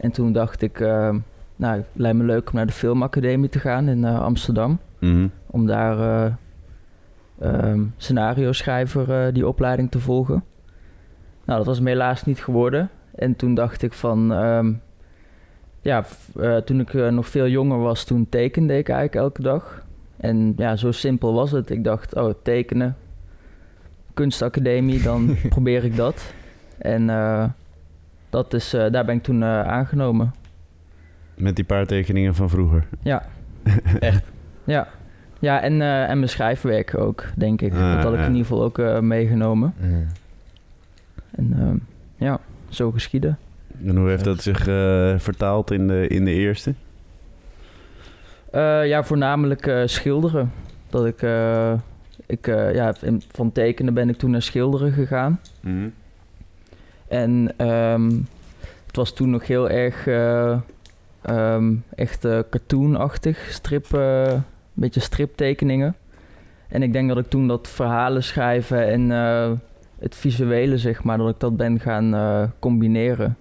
[0.00, 1.18] En toen dacht ik, ehm,
[1.56, 4.78] nou, het lijkt me leuk om naar de filmacademie te gaan in eh, Amsterdam.
[4.98, 5.28] Mhm.
[5.46, 6.32] Om daar eh
[7.38, 10.44] ehm, scenario-schrijver eh, die opleiding te volgen.
[11.44, 12.90] Nou, dat was me helaas niet geworden.
[13.14, 14.28] En toen dacht ik van,
[15.80, 16.04] ja,
[16.64, 19.86] toen ik nog veel jonger was, toen tekende ik eigenlijk elke dag.
[20.18, 21.70] En ja, zo simpel was het.
[21.70, 22.96] Ik dacht, oh, tekenen,
[24.14, 26.32] kunstacademie, dan probeer ik dat.
[26.78, 27.44] En eh,
[28.30, 30.34] dat is, eh, daar ben ik toen eh, aangenomen.
[31.34, 32.86] Met die paar tekeningen van vroeger.
[33.02, 33.26] Ja.
[34.00, 34.24] Echt?
[34.64, 34.88] Ja.
[35.40, 37.72] Ja, en, en mijn schrijfwerk ook, denk ik.
[37.72, 38.24] Ah, dat had ik ja.
[38.24, 39.74] in ieder geval ook meegenomen.
[39.80, 40.06] Ja.
[41.30, 43.38] En ja, zo geschieden.
[43.84, 44.62] En hoe heeft dat zich
[45.22, 46.74] vertaald in de, in de eerste?
[48.50, 50.52] Eh, ja, voornamelijk eh, schilderen.
[50.90, 51.72] Dat ik, eh,
[52.26, 55.40] ik ja, in- van tekenen ben ik toen naar schilderen gegaan.
[57.08, 58.10] En ehm,
[58.86, 60.06] het was toen nog heel erg
[61.22, 64.42] ehm, echt cartoonachtig, strip, een
[64.74, 65.94] beetje striptekeningen.
[66.68, 69.10] En ik denk dat ik toen dat verhalen schrijven en
[69.98, 73.36] het visuele, zeg maar, dat ik dat ben gaan combineren.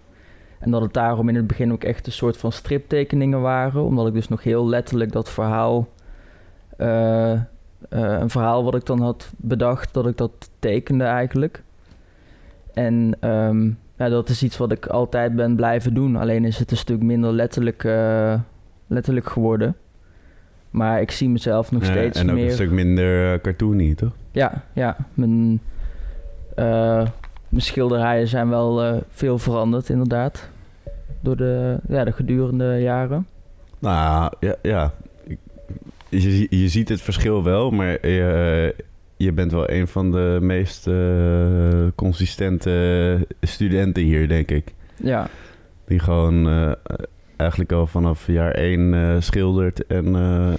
[0.60, 4.08] En dat het daarom in het begin ook echt een soort van striptekeningen waren, omdat
[4.08, 5.88] ik dus nog heel letterlijk dat verhaal,
[6.78, 7.39] eh, eh,
[7.89, 11.63] een verhaal wat ik dan had bedacht, dat ik dat tekende eigenlijk.
[12.74, 13.65] En ehm,
[13.98, 16.15] ja, dat is iets wat ik altijd ben blijven doen.
[16.15, 18.39] Alleen is het een stuk minder letterlijk, eh,
[18.88, 19.76] letterlijk geworden.
[20.70, 22.46] Maar ik zie mezelf nog Ja, steeds en ook meer...
[22.46, 24.12] een stuk minder cartoony, toch?
[24.32, 24.98] Ja, ja.
[25.13, 25.62] Mijn,
[27.50, 30.50] mijn schilderijen zijn wel eh, veel veranderd, inderdaad.
[31.22, 33.28] Door de, ja, de gedurende jaren.
[33.80, 34.56] Nou, ja.
[34.62, 34.94] ja.
[35.24, 35.38] Ik-
[36.10, 38.76] Je, je ziet het verschil wel, maar je,
[39.18, 44.74] je bent wel een van de meest eh, consistente studenten hier, denk ik.
[44.96, 45.28] Ja,
[45.86, 46.72] Die gewoon eh,
[47.36, 50.54] eigenlijk al vanaf jaar één eh, schildert en, eh,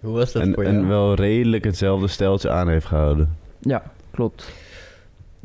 [0.00, 0.76] Hoe was dat en, voor jou?
[0.76, 3.36] en wel redelijk hetzelfde steltje aan heeft gehouden.
[3.60, 4.52] ja klopt.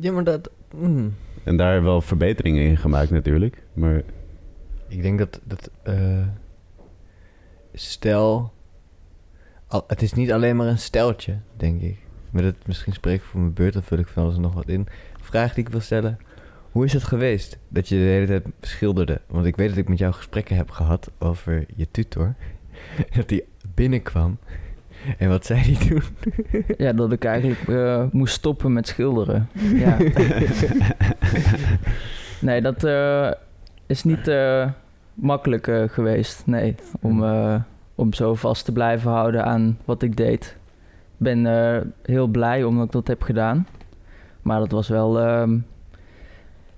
[0.02, 0.50] Ja, maar dat...
[0.74, 1.14] mm.
[1.44, 3.62] En daar wel verbeteringen in gemaakt natuurlijk.
[3.72, 4.02] Maar
[4.88, 5.40] Ik denk dat...
[5.44, 6.26] dat eh,
[7.72, 8.52] stel...
[9.66, 11.98] Al, het is niet alleen maar een steltje, denk ik.
[12.30, 14.68] Maar dat misschien spreek ik voor mijn beurt of vul ik van alles nog wat
[14.68, 14.86] in.
[15.20, 16.18] Vraag die ik wil stellen.
[16.70, 19.20] Hoe is het geweest dat je de hele tijd schilderde?
[19.26, 22.34] Want ik weet dat ik met jou gesprekken heb gehad over je tutor.
[23.16, 24.38] Dat hij binnenkwam.
[25.18, 26.02] En wat zei hij toen?
[26.78, 29.48] Ja, dat ik eigenlijk eh, moest stoppen met schilderen.
[29.74, 29.96] Ja.
[32.40, 33.30] nee, dat eh,
[33.86, 34.68] is niet eh,
[35.14, 36.42] makkelijk geweest.
[36.46, 37.54] Nee, om, eh,
[37.94, 40.56] om zo vast te blijven houden aan wat ik deed.
[41.18, 41.46] Ik ben
[42.02, 43.66] heel blij omdat ik dat heb gedaan.
[44.42, 45.20] Maar dat was wel...
[45.20, 45.58] ehm,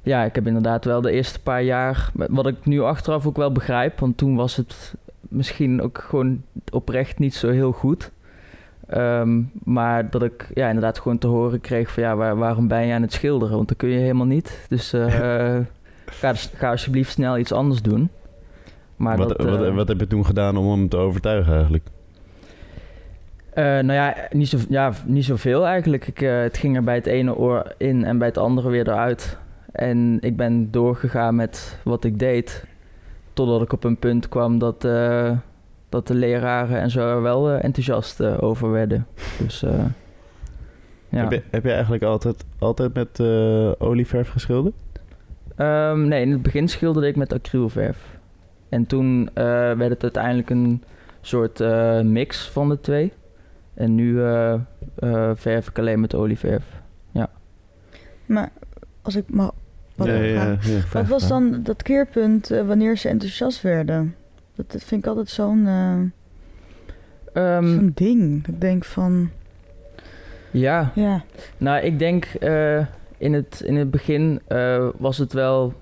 [0.03, 2.11] ja, ik heb inderdaad wel de eerste paar jaar...
[2.15, 4.01] Wat ik nu achteraf ook wel begrijp.
[4.01, 4.95] Want toen was het
[5.29, 8.13] misschien ook gewoon oprecht niet zo heel goed.
[8.87, 12.87] Ehm, maar dat ik ja, inderdaad gewoon te horen kreeg van ja, waar, waarom ben
[12.87, 13.57] je aan het schilderen?
[13.57, 14.67] Want dat kun je helemaal niet.
[14.69, 15.07] Dus eh,
[16.21, 18.09] ga, ga alsjeblieft snel iets anders doen.
[18.97, 21.85] Maar wat, dat, wat, eh, wat heb je toen gedaan om hem te overtuigen eigenlijk?
[23.55, 26.07] eh, nou ja, niet, zo, ja, niet zoveel eigenlijk.
[26.07, 29.39] Ik, het ging er bij het ene oor in en bij het andere weer eruit.
[29.73, 32.65] En ik ben doorgegaan met wat ik deed.
[33.35, 35.31] Totdat ik op een punt kwam dat, eh,
[35.89, 39.07] dat de leraren en zo er wel eh, enthousiast eh, over werden.
[39.39, 39.85] Dus eh,
[41.09, 41.19] ja.
[41.21, 44.75] Heb, je, heb je eigenlijk altijd, altijd met eh, olieverf geschilderd?
[45.57, 48.19] Ehm, nee, in het begin schilderde ik met acrylverf.
[48.69, 50.83] En toen eh, werd het uiteindelijk een
[51.21, 53.13] soort eh, mix van de twee.
[53.75, 54.53] En nu eh,
[54.95, 56.83] eh, verf ik alleen met olieverf.
[58.27, 58.51] Maar
[59.03, 59.53] als ik mag...
[59.95, 60.57] Wat, ja,
[60.93, 64.15] wat was dan dat keerpunt eh, wanneer ze enthousiast werden?
[64.55, 66.01] Dat, dat vind ik altijd zo'n eh,
[67.35, 68.47] Ehm, zo'n ding.
[68.47, 69.31] Ik denk van,
[70.51, 71.25] ja, ja,
[71.57, 72.79] nou ik denk eh,
[73.19, 75.73] in, het, in het begin eh, was het wel...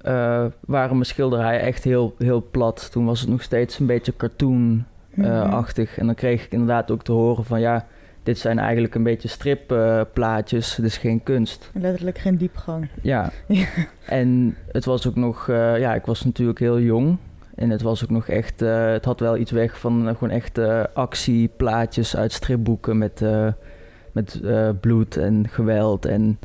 [0.00, 2.88] eh, waren mijn schilderijen echt heel, heel plat.
[2.92, 5.64] Toen was het nog steeds een beetje cartoon mhm.
[5.96, 7.86] En dan kreeg ik inderdaad ook te horen van ja,
[8.24, 11.70] dit zijn eigenlijk een beetje stripplaatjes, dus geen kunst.
[11.74, 12.88] Letterlijk geen diepgang.
[13.02, 13.30] Ja.
[13.46, 13.66] Ja.
[14.06, 17.16] En het was ook nog, eh, ja, ik was natuurlijk heel jong.
[17.54, 20.34] En het was ook nog echt, eh, het had wel iets weg van eh, gewoon
[20.34, 20.58] echt
[20.94, 23.22] actieplaatjes uit stripboeken met,
[24.12, 24.40] met
[24.80, 26.06] bloed en geweld.
[26.06, 26.38] En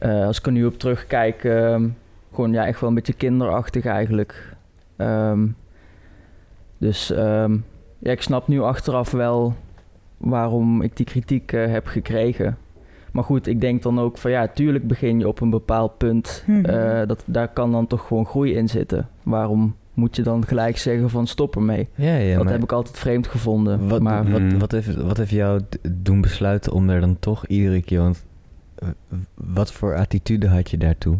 [0.00, 1.88] als ik er nu op terugkijk, ehm,
[2.32, 4.54] gewoon ja, echt wel een beetje kinderachtig eigenlijk.
[4.96, 5.46] Ehm,
[6.78, 7.56] dus ehm,
[7.98, 9.54] ja, ik snap nu achteraf wel
[10.16, 12.56] waarom ik die kritiek eh, heb gekregen.
[13.12, 16.44] Maar goed, ik denk dan ook van ja, tuurlijk begin je op een bepaald punt.
[16.46, 16.64] Mhm.
[16.64, 19.08] Eh, dat, daar kan dan toch gewoon groei in zitten.
[19.22, 21.88] Waarom moet je dan gelijk zeggen van stop ermee?
[21.94, 23.88] Ja, ja, dat maar heb ik altijd vreemd gevonden.
[23.88, 24.58] wat, maar wat, Mm.
[24.58, 28.00] wat, heeft, wat heeft jou doen besluiten om er dan toch iedere keer...
[28.00, 28.24] Want
[28.74, 28.88] eh,
[29.34, 31.16] wat voor attitude had je daartoe?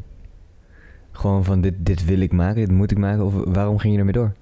[1.12, 3.24] Gewoon van dit, dit wil ik maken, dit moet ik maken?
[3.24, 4.32] Of waarom ging je ermee door?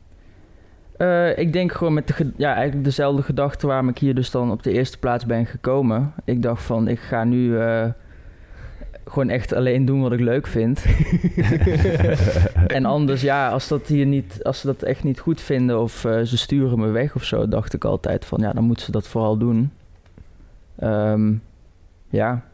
[0.96, 4.50] Eh, ik denk gewoon met de, ja, eigenlijk dezelfde gedachte waarom ik hier dus dan
[4.50, 6.12] op de eerste plaats ben gekomen.
[6.24, 7.86] Ik dacht van, ik ga nu eh,
[9.04, 10.84] gewoon echt alleen doen wat ik leuk vind.
[12.66, 16.04] en anders, ja, als, dat hier niet, als ze dat echt niet goed vinden of
[16.04, 18.90] eh, ze sturen me weg of zo, dacht ik altijd van, ja, dan moeten ze
[18.90, 19.70] dat vooral doen.
[20.76, 21.32] Ehm,
[22.08, 22.44] ja,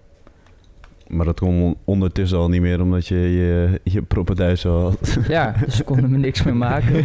[1.10, 5.18] Maar dat kon ondertussen al niet meer, omdat je je, je proppenduis al had.
[5.28, 7.04] ja, dus ze konden me niks meer maken.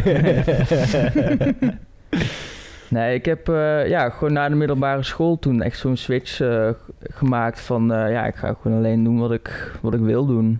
[2.90, 6.68] Nee, ik heb eh, ja, gewoon na de middelbare school toen echt zo'n switch eh,
[7.00, 10.58] gemaakt van eh, ja, ik ga gewoon alleen doen wat ik, wat ik wil doen.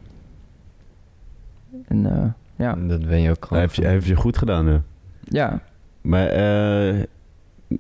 [1.88, 2.24] En eh,
[2.56, 3.62] ja, Dat ben je ook gewoon...
[3.62, 4.82] heeft, je- heeft je goed gedaan, ja.
[5.22, 5.61] ja,
[6.00, 7.02] Maar eh,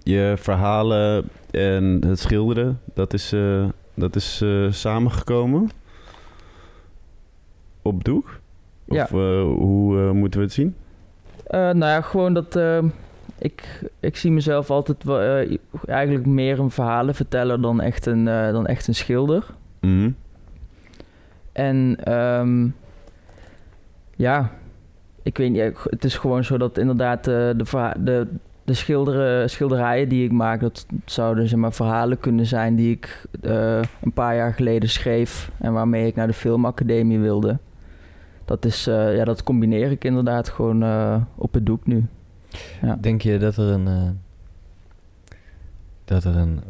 [0.02, 3.64] je verhalen en het schilderen, dat is, eh,
[3.96, 5.70] dat is eh, samengekomen
[7.82, 8.40] op doek?
[8.88, 9.04] Of Ja.
[9.06, 10.74] eh, hoe eh, moeten we het zien?
[11.50, 12.58] Nou ja, gewoon dat
[13.38, 15.04] ik, ik zie mezelf altijd
[15.86, 19.46] eigenlijk meer een verhalenverteller dan echt een, dan echt een schilder.
[19.80, 20.10] Mhm.
[21.52, 22.68] En ehm,
[24.16, 24.50] ja,
[25.22, 28.26] ik weet niet, het is gewoon zo dat inderdaad eh, de, de,
[28.66, 33.26] de schilderen, schilderijen die ik maak, dat zouden zeg maar, verhalen kunnen zijn die ik
[33.42, 37.58] eh, een paar jaar geleden schreef en waarmee ik naar de filmacademie wilde.
[38.44, 42.06] Dat, is, eh, ja, dat combineer ik inderdaad gewoon eh, op het doek nu.
[42.82, 42.96] Ja.
[43.00, 44.20] Denk je dat er een...
[46.04, 46.60] dat er een...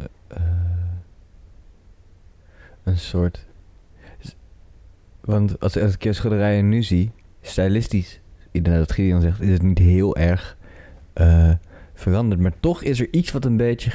[2.83, 3.47] een soort...
[5.21, 9.63] Want als, als ik je schilderijen nu zie, stilistisch, inderdaad wat Gideon zegt, is het
[9.63, 10.57] niet heel erg
[11.97, 12.41] veranderd.
[12.41, 13.91] Maar toch is er iets wat een beetje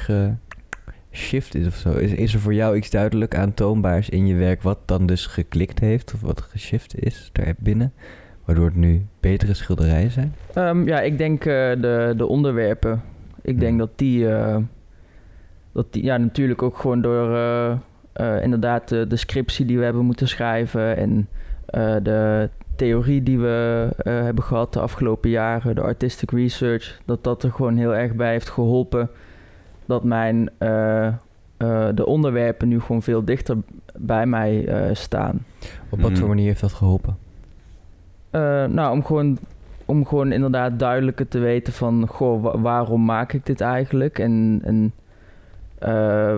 [1.11, 1.91] geshift is of zo.
[1.91, 5.79] Is, is er voor jou iets duidelijk aantoonbaars in je werk wat dan dus geklikt
[5.79, 7.93] heeft of wat geshift is daar binnen?
[8.45, 10.35] Waardoor het nu betere schilderijen zijn?
[10.53, 13.01] Ehm, ja, ik denk eh, de, de onderwerpen.
[13.41, 13.79] Ik denk Hmm.
[13.79, 14.57] dat die, eh,
[15.71, 17.35] dat die, ja, natuurlijk ook gewoon door
[18.13, 21.27] eh, inderdaad de, de scriptie die we hebben moeten schrijven en
[22.03, 22.49] de
[22.81, 27.51] theorie die we eh, hebben gehad de afgelopen jaren, de artistic research, dat dat er
[27.51, 29.09] gewoon heel erg bij heeft geholpen
[29.85, 31.13] dat mijn eh, eh,
[31.95, 33.57] de onderwerpen nu gewoon veel dichter
[33.97, 35.45] bij mij eh, staan.
[35.89, 36.17] Op wat Mm.
[36.17, 37.17] voor manier heeft dat geholpen?
[38.29, 39.37] Eh, nou, om gewoon,
[39.85, 42.07] om gewoon inderdaad duidelijker te weten van...
[42.07, 44.19] Goh, wa- waarom maak ik dit eigenlijk?
[44.19, 44.93] En, en
[45.79, 46.37] eh,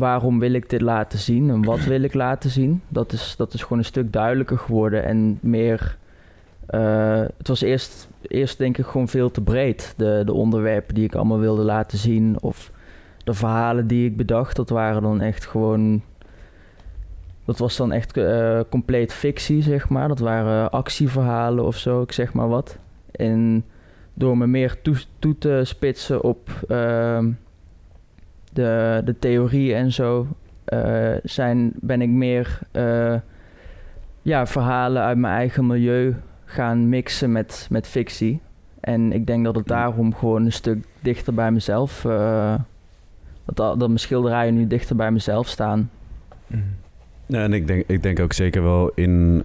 [0.00, 1.50] waarom wil ik dit laten zien?
[1.50, 2.82] En wat wil ik laten zien?
[2.88, 5.96] Dat is, dat is gewoon een stuk duidelijker geworden en meer...
[6.66, 9.94] eh, het was eerst, eerst denk ik gewoon veel te breed.
[9.96, 12.36] De, de onderwerpen die ik allemaal wilde laten zien.
[12.40, 12.72] Of
[13.24, 14.56] de verhalen die ik bedacht.
[14.56, 16.02] Dat waren dan echt gewoon...
[17.44, 20.08] Dat was dan echt eh, compleet fictie, zeg maar.
[20.08, 22.78] Dat waren actieverhalen of zo, ik zeg maar wat.
[23.10, 23.64] En
[24.14, 24.82] door me meer
[25.18, 27.30] toe, te spitsen op ehm,
[28.50, 30.26] de, de theorie en zo,
[30.70, 33.14] eh, zijn, ben ik meer eh,
[34.22, 38.40] ja, verhalen uit mijn eigen milieu gaan mixen met, met fictie.
[38.80, 42.04] En ik denk dat het daarom gewoon een stuk dichter bij mezelf...
[42.04, 42.54] eh,
[43.44, 45.90] dat, dat mijn schilderijen nu dichter bij mezelf staan.
[47.26, 49.44] Ja, en ik denk, ik denk ook zeker wel in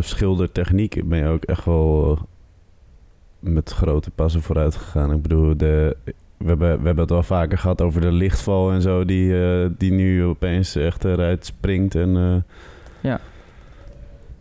[0.00, 2.18] schildertechniek ben je ook echt wel
[3.38, 5.12] met grote passen vooruit gegaan.
[5.12, 5.96] Ik bedoel, de,
[6.38, 9.70] we, hebben, we hebben het wel vaker gehad over de lichtval en zo, die, eh,
[9.78, 11.94] die nu opeens echt eruit springt.
[11.94, 12.56] En, eh,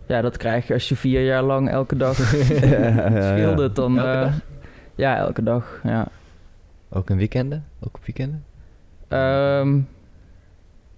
[0.07, 2.17] Ja, dat krijg je als je vier jaar lang elke dag
[2.61, 3.35] ja, ja.
[3.35, 3.75] schildert.
[3.75, 4.33] Dan, Elke eh, dag?
[4.95, 5.79] Ja, elke dag.
[5.83, 6.07] Ja.
[6.89, 7.65] Ook een weekenden?
[7.79, 8.43] Ook op weekenden?
[9.07, 9.79] Ehm,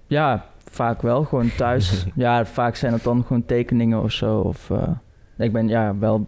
[0.08, 1.24] ja, vaak wel.
[1.24, 2.06] Gewoon thuis.
[2.16, 4.40] ja, vaak zijn het dan gewoon tekeningen of zo.
[4.40, 4.90] Of, eh,
[5.38, 6.28] ik ben ja, wel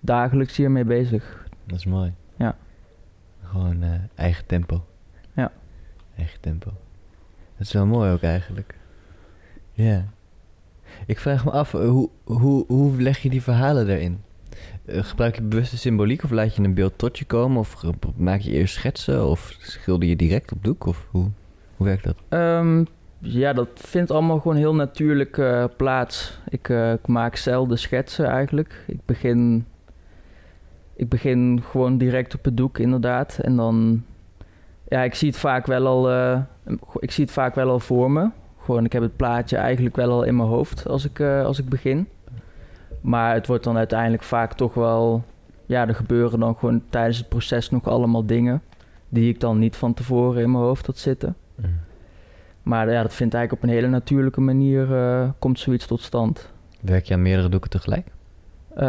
[0.00, 1.46] dagelijks hiermee bezig.
[1.66, 2.12] Dat is mooi.
[3.50, 4.84] Gewoon eh, eigen tempo.
[5.34, 5.52] Ja.
[6.16, 6.70] Eigen tempo.
[7.56, 8.74] Dat is wel mooi ook eigenlijk.
[9.72, 10.04] Ja.
[11.06, 14.20] Ik vraag me af, eh, hoe, hoe, hoe leg je die verhalen erin?
[14.84, 17.58] Eh, gebruik je bewuste symboliek of laat je een beeld tot je komen?
[17.58, 17.82] Of
[18.16, 20.86] maak je eerst schetsen of schilder je direct op doek?
[20.86, 21.30] Of hoe,
[21.76, 22.16] hoe werkt dat?
[22.28, 22.84] Ehm,
[23.18, 25.40] ja, dat vindt allemaal gewoon heel natuurlijk
[25.76, 26.38] plaats.
[26.48, 28.84] Ik, eh, ik maak zelden schetsen eigenlijk.
[28.86, 29.66] Ik begin,
[31.00, 33.38] ik begin gewoon direct op het doek, inderdaad.
[33.42, 34.04] En dan,
[34.88, 36.40] ja, ik zie het vaak wel al, eh,
[36.98, 38.30] ik zie het vaak wel al voor me.
[38.58, 41.58] Gewoon, ik heb het plaatje eigenlijk wel al in mijn hoofd als ik, eh, als
[41.58, 42.08] ik begin.
[43.00, 45.24] Maar het wordt dan uiteindelijk vaak toch wel,
[45.66, 48.62] ja, er gebeuren dan gewoon tijdens het proces nog allemaal dingen
[49.08, 51.36] die ik dan niet van tevoren in mijn hoofd had zitten.
[52.62, 56.50] Maar ja, dat vindt eigenlijk op een hele natuurlijke manier eh, komt zoiets tot stand.
[56.80, 58.06] Werk je aan meerdere doeken tegelijk?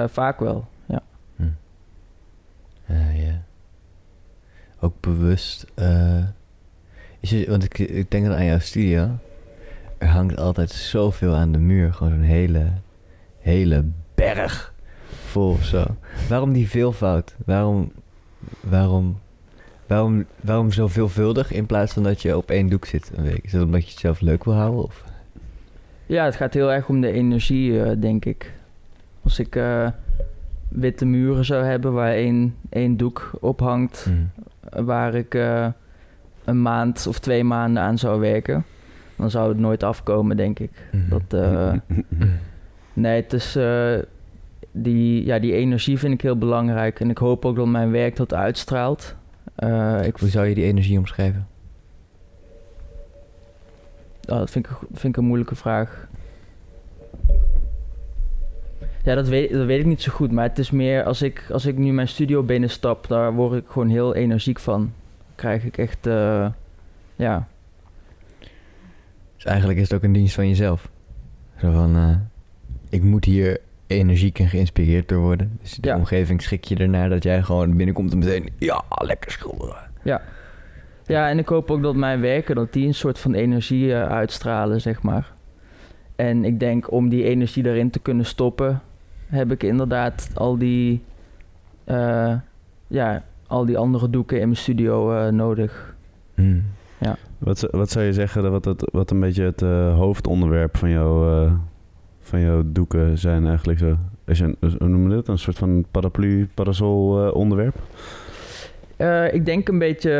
[0.07, 0.65] Vaak wel,
[2.91, 3.09] ja.
[3.09, 3.41] Eh, ja.
[4.79, 5.65] Ook bewust.
[5.75, 6.23] eh,
[7.47, 9.09] want ik, ik denk dan aan jouw studio.
[9.97, 11.93] Er hangt altijd zoveel aan de muur.
[11.93, 12.71] Gewoon zo'n hele,
[13.39, 14.73] hele berg
[15.25, 15.85] vol of zo.
[16.29, 17.35] Waarom die veelvoud?
[17.45, 17.91] Waarom,
[18.59, 19.19] waarom,
[19.87, 23.43] waarom, waarom zo veelvuldig in plaats van dat je op één doek zit een week?
[23.43, 24.83] Is dat omdat je het zelf leuk wil houden?
[24.83, 25.03] Of?
[26.05, 28.51] Ja, het gaat heel erg om de energie, eh, denk ik.
[29.23, 29.55] Als ik
[30.71, 34.11] witte muren zou hebben waar één, één doek op hangt,
[34.69, 35.67] eh, waar ik eh,
[36.45, 38.65] een maand of twee maanden aan zou werken,
[39.15, 40.71] dan zou het nooit afkomen, denk ik.
[40.91, 41.09] Mhm.
[41.09, 41.73] Dat, eh,
[42.93, 43.99] nee, het is, eh,
[44.71, 46.99] die, ja, die energie vind ik heel belangrijk.
[46.99, 49.15] En ik hoop ook dat mijn werk dat uitstraalt.
[49.55, 51.47] Eh, ik, Hoe zou je die energie omschrijven?
[54.27, 56.07] oh, dat vind ik, vind ik een moeilijke vraag.
[59.03, 60.31] Ja, dat weet, dat weet ik niet zo goed.
[60.31, 63.67] Maar het is meer als ik, als ik nu mijn studio binnenstap, daar word ik
[63.67, 64.91] gewoon heel energiek van.
[65.35, 66.47] Krijg ik echt, eh,
[67.15, 67.47] ja,
[69.35, 70.89] Dus eigenlijk is het ook een dienst van jezelf.
[71.57, 72.15] Zo van, eh,
[72.89, 75.57] ik moet hier energiek en geïnspireerd door worden.
[75.61, 75.95] Dus de Ja.
[75.95, 79.89] omgeving schik je ernaar dat jij gewoon binnenkomt en meteen, ja, lekker schilderen.
[81.05, 84.07] Ja, en ik hoop ook dat mijn werken, dat die een soort van energie eh,
[84.09, 85.31] uitstralen, zeg maar.
[86.15, 88.81] En ik denk om die energie daarin te kunnen stoppen,
[89.31, 91.01] heb ik inderdaad al die,
[91.83, 92.33] eh,
[92.87, 95.95] ja, al die andere doeken in mijn studio eh, nodig.
[96.35, 96.63] Hmm.
[97.37, 100.89] Wat, zou- wat zou je zeggen wat, het, wat een beetje het eh, hoofdonderwerp van,
[100.89, 101.49] jou,
[102.19, 103.97] van jouw doeken zijn eigenlijk zo?
[104.25, 105.27] Is een, hoe noem je dat?
[105.27, 107.75] Een soort van paraplu, parasol onderwerp?
[109.31, 110.11] Ik denk een beetje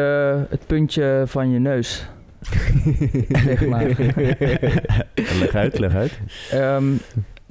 [0.49, 2.07] het puntje van je neus,
[3.45, 3.85] zeg maar.
[5.39, 6.19] leg uit, leg uit.
[6.51, 6.83] Ehm,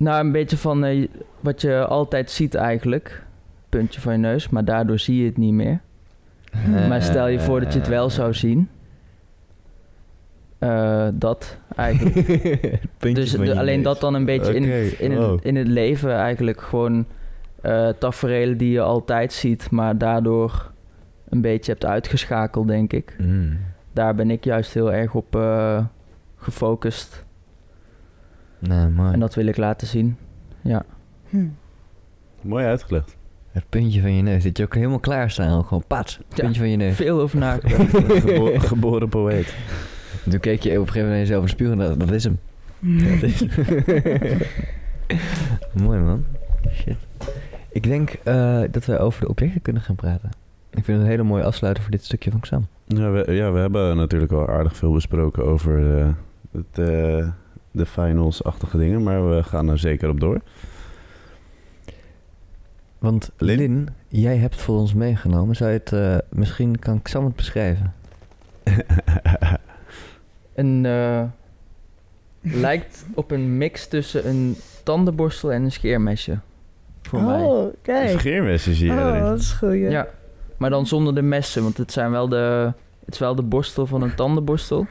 [0.01, 1.09] nou, een beetje van eh,
[1.41, 3.23] wat je altijd ziet eigenlijk.
[3.69, 5.81] Puntje van je neus, maar daardoor zie je het niet meer.
[6.89, 8.69] maar stel je voor dat je het wel zou zien.
[10.59, 12.15] Eh, dat eigenlijk.
[13.15, 13.85] Dus de- alleen neus.
[13.85, 17.07] dat dan een beetje in, Oké, in, het, in het leven eigenlijk gewoon
[17.61, 20.71] eh tafereelen die je altijd ziet, maar daardoor
[21.29, 23.15] een beetje hebt uitgeschakeld, denk ik.
[23.19, 23.59] Hmm.
[23.93, 25.39] Daar ben ik juist heel erg op
[26.37, 27.25] gefocust.
[28.69, 29.13] Mooi.
[29.13, 30.17] En dat wil ik laten zien.
[30.61, 30.83] Ja.
[31.29, 31.47] Hm.
[32.43, 33.17] Mooi uitgelegd.
[33.53, 34.43] Het puntje van je neus.
[34.43, 35.65] Zit je ook helemaal klaarstaan?
[35.65, 36.43] Gewoon pats, het Ja.
[36.43, 36.97] puntje van je neus.
[36.97, 37.91] Veel over nagedacht.
[38.27, 39.55] Gebo- geboren poëet.
[40.25, 42.01] En Toen keek je op een gegeven moment naar jezelf in de spiegel en dacht,
[42.01, 42.39] dat is hem.
[43.11, 43.45] Dat is
[45.85, 46.25] Mooi man.
[46.73, 46.97] Shit.
[47.73, 50.31] Ik denk eh, dat we over de objecten kunnen gaan praten.
[50.71, 52.67] Ik vind het een hele mooie afsluiter voor dit stukje van Xam.
[52.87, 56.09] Ja we, ja, we hebben natuurlijk al aardig veel besproken over eh,
[56.53, 57.29] het, eh,
[57.71, 60.41] de finals-achtige dingen, maar we gaan er zeker op door.
[62.99, 63.57] Want Lin?
[63.59, 65.57] Lin, jij hebt voor ons meegenomen.
[65.57, 67.95] Zou je het, eh, misschien kan Xam het beschrijven?
[70.55, 71.23] Een, eh,
[72.41, 76.39] lijkt op een mix tussen een tandenborstel en een scheermesje.
[77.03, 77.43] Voor mij.
[77.43, 78.19] Oh, Een kijk.
[78.19, 79.23] scheermessen zie je Oh, erin.
[79.23, 79.75] dat is goed.
[79.75, 80.07] Ja,
[80.57, 82.73] maar dan zonder de messen, want het, zijn wel de,
[83.05, 84.87] het is wel de borstel van een tandenborstel.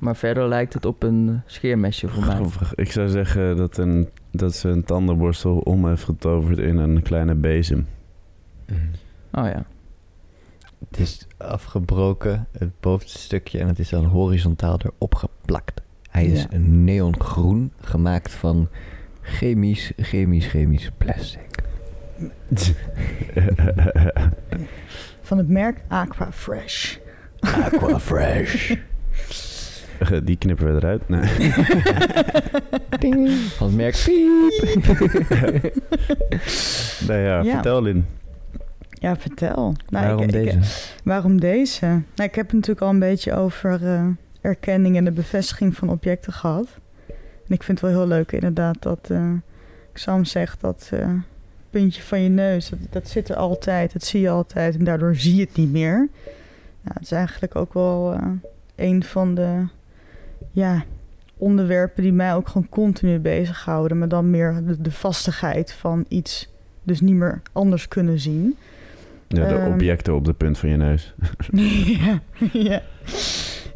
[0.00, 2.34] Maar verder lijkt het op een scheermesje voor mij.
[2.34, 2.74] Grappig.
[2.74, 7.34] Ik zou zeggen dat, een, dat ze een tandenborstel om heeft getoverd in een kleine
[7.34, 7.86] bezem.
[9.32, 9.64] Oh ja.
[10.88, 15.80] Het is afgebroken, het bovenste stukje, en het is dan horizontaal erop geplakt.
[16.10, 18.68] Hij is een neongroen, gemaakt van
[19.20, 21.62] chemisch, chemisch, chemisch plastic.
[25.20, 26.96] Van het merk Aqua Fresh.
[27.40, 28.74] Aqua Fresh.
[30.24, 31.08] Die knippen we eruit.
[31.08, 31.52] Nee.
[32.98, 33.28] Ding.
[33.30, 35.08] Van het merk Piep.
[37.08, 37.52] nee ja, Ja.
[37.52, 38.06] vertel Lin.
[38.92, 39.74] Ja, vertel.
[39.88, 40.58] Nou, Waarom ik- ik- deze?
[41.04, 41.86] waarom deze?
[41.86, 44.04] Nou, ik heb het natuurlijk al een beetje over, eh,
[44.40, 46.66] erkenning en de bevestiging van objecten gehad.
[47.46, 49.32] En ik vind het wel heel leuk inderdaad dat eh
[49.94, 51.08] Sam zegt dat eh,
[51.70, 55.16] puntje van je neus, dat, dat zit er altijd, dat zie je altijd en daardoor
[55.16, 55.96] zie je het niet meer.
[56.82, 58.26] Nou, het is eigenlijk ook wel eh,
[58.76, 59.64] een van de
[60.50, 60.84] ja,
[61.36, 66.48] onderwerpen die mij ook gewoon continu bezighouden, maar dan meer de, de vastigheid van iets
[66.82, 68.56] dus niet meer anders kunnen zien.
[69.28, 69.72] Ja, de Ehm.
[69.72, 71.14] objecten op de punt van je neus.
[72.00, 72.20] ja,
[72.52, 72.82] ja.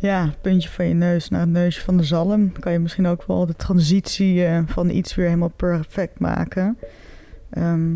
[0.00, 2.52] ja, puntje van je neus naar het neusje van de zalm.
[2.52, 6.78] Kan je misschien ook wel de transitie eh, van iets weer helemaal perfect maken.
[7.50, 7.94] Ehm,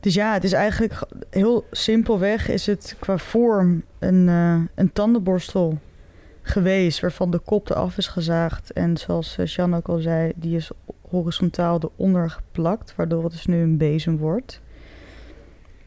[0.00, 1.00] dus ja, het is eigenlijk
[1.30, 5.78] heel simpelweg is het qua vorm een, eh, een tandenborstel
[6.48, 8.72] geweest waarvan de kop eraf is gezaagd.
[8.72, 10.70] En zoals eh, Jean ook al zei, die is
[11.10, 14.60] horizontaal eronder geplakt, waardoor het dus nu een bezem wordt.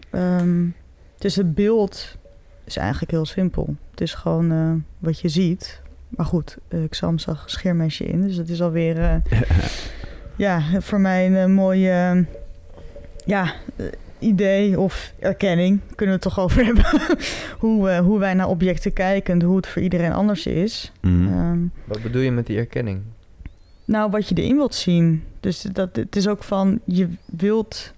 [0.10, 0.68] Ehm,
[1.18, 2.18] dus het beeld
[2.64, 3.76] is eigenlijk heel simpel.
[3.92, 5.82] Het is gewoon eh, wat je ziet.
[6.10, 9.16] Maar goed, eh, Xam zag scheermesje in, dus dat is alweer eh,
[10.36, 12.26] ja, voor mij een mooie
[13.26, 13.54] ja,
[14.22, 15.80] idee of erkenning.
[15.96, 16.86] Kunnen we het toch over hebben.
[17.60, 20.92] hoe, eh, hoe wij naar objecten kijken en hoe het voor iedereen anders is.
[21.02, 21.28] Mhm.
[21.28, 23.02] Ehm, Wat bedoel je met die erkenning?
[23.86, 25.24] nou, wat je erin wilt zien.
[25.40, 27.94] Dus dat, het is ook van, je wilt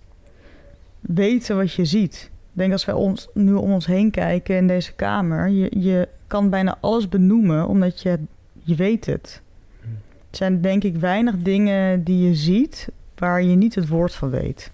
[1.00, 2.30] weten wat je ziet.
[2.54, 5.50] Ik denk als wij ons, nu om ons heen kijken in deze kamer...
[5.50, 8.20] je, je kan bijna alles benoemen, omdat je,
[8.64, 9.42] je weet het.
[9.82, 12.88] Er zijn denk ik weinig dingen die je ziet...
[13.16, 14.72] waar je niet het woord van weet.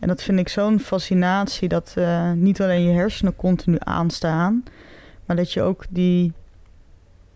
[0.00, 1.68] En dat vind ik zo'n fascinatie...
[1.68, 4.62] dat eh, niet alleen je hersenen continu aanstaan...
[5.26, 6.32] maar dat je ook die...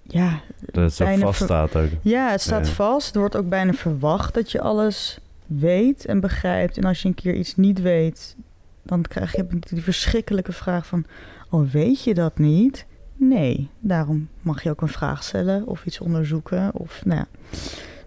[0.03, 1.89] Ja, Dat het zo vast staat ook.
[2.03, 2.73] ja, het staat Ja.
[2.73, 3.07] vast.
[3.07, 6.77] Het wordt ook bijna verwacht dat je alles weet en begrijpt.
[6.77, 8.37] En als je een keer iets niet weet,
[8.83, 11.05] dan krijg je die verschrikkelijke vraag van...
[11.51, 12.87] Oh, weet je dat niet?
[13.17, 16.71] Nee, daarom mag je ook een vraag stellen of iets onderzoeken.
[16.75, 17.27] Of nou ja,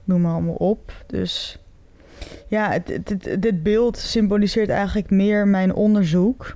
[0.03, 0.91] noem maar allemaal op.
[1.07, 1.57] Dus
[2.47, 6.55] ja, het, het, het- dit beeld symboliseert eigenlijk meer mijn onderzoek.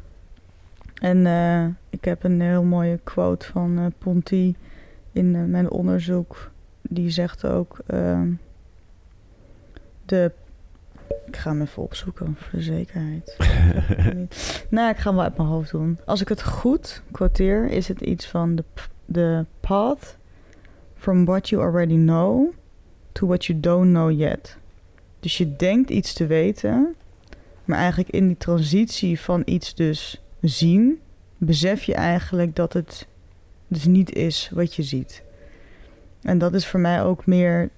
[1.02, 4.56] En eh, ik heb een heel mooie quote van eh, Ponty
[5.12, 6.52] in eh, mijn onderzoek.
[6.82, 7.80] Die zegt ook...
[7.88, 8.32] ehm,
[10.06, 10.32] de...
[11.28, 13.36] Ik ga hem even opzoeken voor de zekerheid.
[14.70, 16.00] nou, ik ga hem wel uit mijn hoofd doen.
[16.06, 18.56] Als ik het goed quoteer, is het iets van...
[18.56, 18.64] The,
[19.12, 20.18] the path
[20.98, 22.54] from what you already know
[23.12, 24.58] to what you don't know yet.
[25.20, 26.96] Dus je denkt iets te weten...
[27.66, 31.00] maar eigenlijk in die transitie van iets dus zien...
[31.38, 33.08] besef je eigenlijk dat het
[33.68, 35.24] dus niet is wat je ziet.
[36.22, 37.70] En dat is voor mij ook meer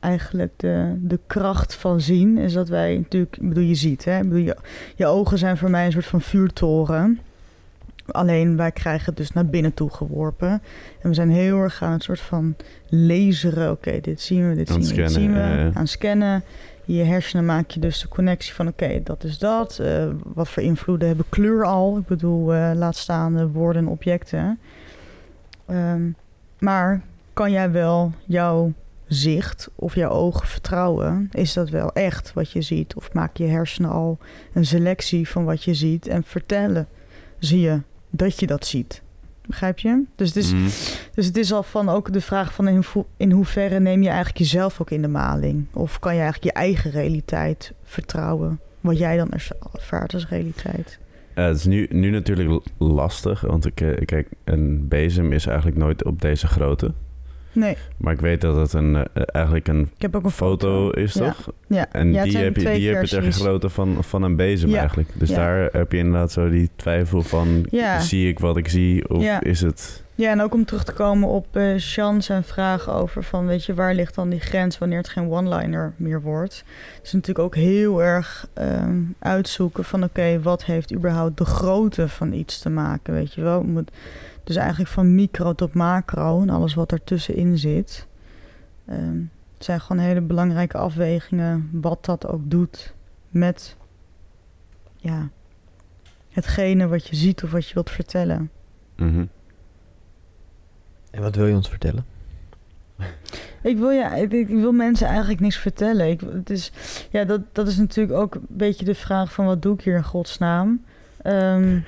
[0.00, 2.38] eigenlijk de, de kracht van zien.
[2.38, 4.16] Is dat wij natuurlijk, ik bedoel, je ziet, hè?
[4.16, 4.56] Ik bedoel, je,
[4.96, 7.20] je ogen zijn voor mij een soort van vuurtoren.
[8.06, 10.62] Alleen wij krijgen het dus naar binnen toe geworpen.
[11.02, 12.56] En we zijn heel erg aan het soort van
[12.88, 13.70] laseren.
[13.70, 15.70] Oké, dit zien we, dit zien we, dit zien we.
[15.74, 16.42] Aan scannen.
[16.96, 18.68] Je hersenen maak je dus de connectie van...
[18.68, 19.78] oké, dat is dat.
[19.78, 21.98] Eh, wat voor invloeden hebben kleur al?
[21.98, 24.58] Ik bedoel, eh, laat staan de woorden en objecten.
[25.66, 26.10] Ehm,
[26.58, 28.72] maar kan jij wel jouw
[29.06, 31.28] zicht of jouw ogen vertrouwen?
[31.32, 32.94] Is dat wel echt wat je ziet?
[32.94, 34.18] Of maak je hersenen al
[34.52, 36.88] een selectie van wat je ziet en vertellen?
[37.38, 37.80] Zie je
[38.10, 39.02] dat je dat ziet?
[39.50, 40.02] Begrijp je?
[40.16, 40.64] Dus het is, Mhm.
[41.14, 44.08] dus het is al van ook de vraag van in, ho- in hoeverre neem je
[44.08, 45.66] eigenlijk jezelf ook in de maling?
[45.72, 48.60] Of kan je eigenlijk je eigen realiteit vertrouwen?
[48.80, 50.98] Wat jij dan erva- ervaart als realiteit?
[51.34, 55.76] Ja, het is nu, nu natuurlijk lastig, want ik, eh, kijk, een bezem is eigenlijk
[55.76, 56.92] nooit op deze grootte.
[57.52, 60.86] Nee, Maar ik weet dat het een, eh, eigenlijk een ik heb ook een foto,
[60.86, 61.00] foto.
[61.00, 61.50] is, toch?
[61.66, 63.08] Ja, En ja, het die, heb je, die heb je
[63.60, 64.78] ter van, van een bezem Ja.
[64.78, 65.08] eigenlijk.
[65.14, 67.66] Dus daar heb je inderdaad zo die twijfel van...
[68.00, 69.40] Zie ik wat ik zie of Ja.
[69.42, 70.02] is het...
[70.14, 73.64] Ja, en ook om terug te komen op eh Sean zijn vraag over van, weet
[73.64, 76.64] je, waar ligt dan die grens wanneer het geen one-liner meer wordt?
[76.96, 82.08] Het is natuurlijk ook heel erg ehm, uitzoeken van, oké, wat heeft überhaupt de grootte
[82.08, 83.58] van iets te maken, weet je wel?
[83.58, 83.90] Het Moet,
[84.44, 88.06] dus eigenlijk van micro tot macro en alles wat ertussenin zit.
[88.86, 89.18] Ehm,
[89.54, 92.94] het zijn gewoon hele belangrijke afwegingen wat dat ook doet
[93.28, 93.76] met,
[94.96, 95.28] ja,
[96.30, 98.50] hetgene wat je ziet of wat je wilt vertellen.
[98.96, 99.24] Mhm.
[101.10, 102.04] En wat wil je ons vertellen?
[103.62, 106.10] Ik wil, ja, ik, ik wil mensen eigenlijk niks vertellen.
[106.10, 106.72] Ik, het is,
[107.10, 109.96] ja, dat, dat is natuurlijk ook een beetje de vraag van wat doe ik hier
[109.96, 110.84] in godsnaam?
[111.22, 111.80] Ehm,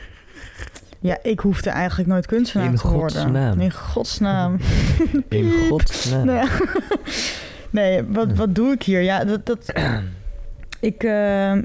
[1.03, 3.61] ja, ik hoefde eigenlijk nooit kunstenaar In te worden.
[3.61, 4.57] In godsnaam.
[5.29, 6.27] In godsnaam.
[6.27, 6.45] nee,
[7.71, 9.01] nee wat, wat doe ik hier?
[9.01, 9.47] Ja, dat...
[9.47, 9.73] dat
[10.81, 11.63] ik, ehm,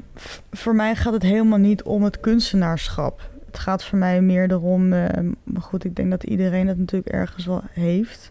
[0.50, 3.30] voor mij gaat het helemaal niet om het kunstenaarschap.
[3.46, 7.12] Het gaat voor mij meer erom, eh, maar goed, ik denk dat iedereen dat natuurlijk
[7.12, 8.30] ergens wel heeft.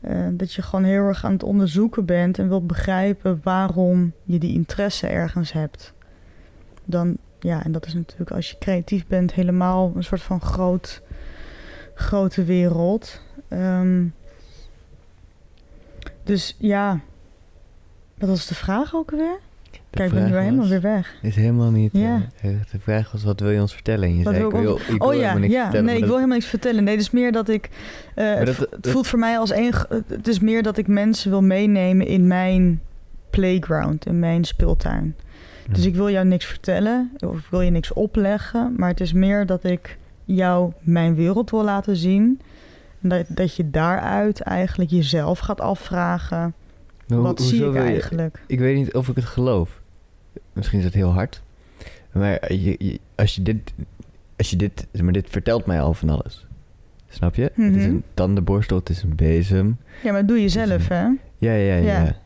[0.00, 4.38] eh, dat je gewoon heel erg aan het onderzoeken bent en wilt begrijpen waarom je
[4.38, 5.92] die interesse ergens hebt.
[6.84, 7.16] Dan,
[7.46, 11.02] ja, en dat is natuurlijk als je creatief bent helemaal een soort van groot,
[11.94, 13.20] grote wereld.
[13.48, 14.04] Ehm,
[16.24, 17.00] dus ja,
[18.18, 19.38] wat was de vraag ook weer?
[19.90, 21.14] Kijk, ik ben nu helemaal weer weg.
[21.22, 21.90] Is helemaal niet.
[21.92, 22.22] Ja.
[22.40, 24.08] eh, de vraag was: wat wil je ons vertellen?
[24.08, 25.62] En je Wat zei: ik wil, ons- ik wil oh ja, niks ja.
[25.62, 25.86] vertellen.
[25.86, 26.84] nee, ik wil helemaal niks vertellen.
[26.84, 27.70] Nee, het is meer dat ik.
[28.14, 29.72] eh, het, dat- voelt voor mij als één.
[30.08, 32.80] Het is meer dat ik mensen wil meenemen in mijn
[33.30, 35.16] playground, in mijn speeltuin.
[35.70, 38.74] Dus ik wil jou niks vertellen, of ik wil je niks opleggen.
[38.76, 42.40] Maar het is meer dat ik jou mijn wereld wil laten zien.
[43.02, 46.38] En Dat, dat je daaruit eigenlijk jezelf gaat afvragen.
[47.08, 48.38] Maar hoe- wat zie ik je- eigenlijk?
[48.46, 49.80] Ik weet niet of ik het geloof.
[50.52, 51.42] Misschien is het heel hard.
[52.12, 53.72] Maar je, je- als je dit,
[54.36, 56.46] als je dit, maar dit vertelt mij al van alles.
[57.08, 57.42] Snap je?
[57.42, 57.94] Het is Mhm.
[57.94, 59.78] een tandenborstel, het is een bezem.
[60.02, 61.04] Ja, maar dat doe je zelf, een- hè?
[61.38, 62.02] Ja, ja, ja.
[62.02, 62.16] Ja.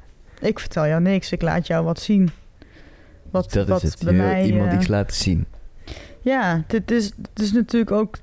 [0.41, 1.33] Ik vertel jou niks.
[1.33, 2.31] Ik laat jou wat zien.
[3.31, 4.05] Wat, dat wat is het.
[4.05, 4.45] bij Je mij.
[4.47, 5.47] iemand eh, iets laten zien.
[6.21, 8.17] Ja, dit is, het is natuurlijk ook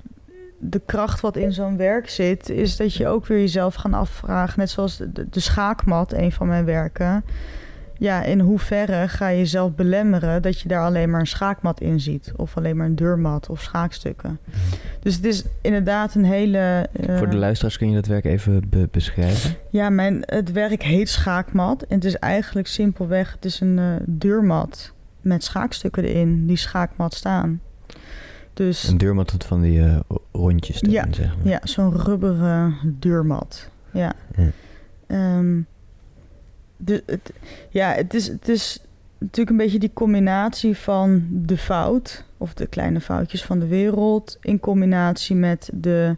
[0.59, 4.59] de kracht wat in zo'n werk zit, is dat je ook weer jezelf gaan afvragen,
[4.59, 7.23] net zoals de, schaakmat, een van mijn werken.
[7.99, 11.99] Ja, in hoeverre ga je jezelf belemmeren dat je daar alleen maar een schaakmat in
[11.99, 14.39] ziet, of alleen maar een deurmat of schaakstukken.
[14.99, 16.89] Dus het is inderdaad een hele.
[16.93, 19.55] eh, Voor de luisteraars kun je dat werk even be- beschrijven.
[19.69, 21.81] ja, mijn, het werk heet schaakmat.
[21.83, 27.13] En het is eigenlijk simpelweg, het is een eh, deurmat met schaakstukken erin, die schaakmat
[27.13, 27.61] staan.
[28.53, 29.99] Dus Een deurmat met van die eh,
[30.32, 31.47] rondjes erin, Ja, zeg maar.
[31.47, 33.70] Ja, zo'n rubberen deurmat.
[33.91, 34.13] Ja.
[34.36, 34.49] Ja.
[35.07, 35.61] Ehm,
[36.78, 37.34] de, het,
[37.70, 38.80] ja, het is, het is
[39.18, 44.38] natuurlijk een beetje die combinatie van de fout, of de kleine foutjes van de wereld,
[44.41, 46.15] in combinatie met de,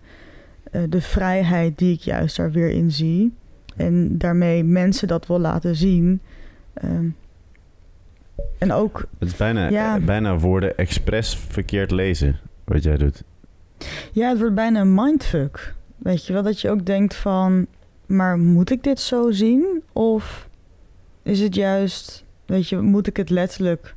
[0.71, 3.33] eh, de vrijheid die ik juist daar weer in zie.
[3.75, 6.21] En daarmee mensen dat wil laten zien.
[6.73, 7.09] Ehm,
[8.57, 9.99] en ook Het is bijna, Ja.
[9.99, 13.23] bijna woorden expres verkeerd lezen, wat jij doet.
[14.11, 15.75] Ja, het wordt bijna een mindfuck.
[15.97, 17.67] Weet je wel, dat je ook denkt van...
[18.05, 19.83] maar moet ik dit zo zien?
[19.93, 20.47] Of
[21.23, 22.25] is het juist...
[22.45, 23.95] weet je, moet ik het letterlijk...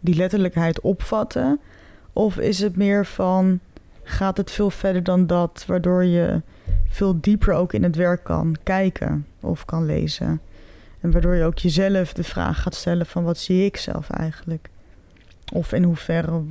[0.00, 1.60] die letterlijkheid opvatten?
[2.12, 3.60] Of is het meer van...
[4.02, 5.64] gaat het veel verder dan dat...
[5.66, 6.42] waardoor je
[6.88, 10.40] veel dieper ook in het werk kan kijken of kan lezen?
[11.00, 13.24] En waardoor je ook jezelf de vraag gaat stellen van...
[13.24, 14.68] wat zie ik zelf eigenlijk?
[15.52, 16.42] Of in hoeverre,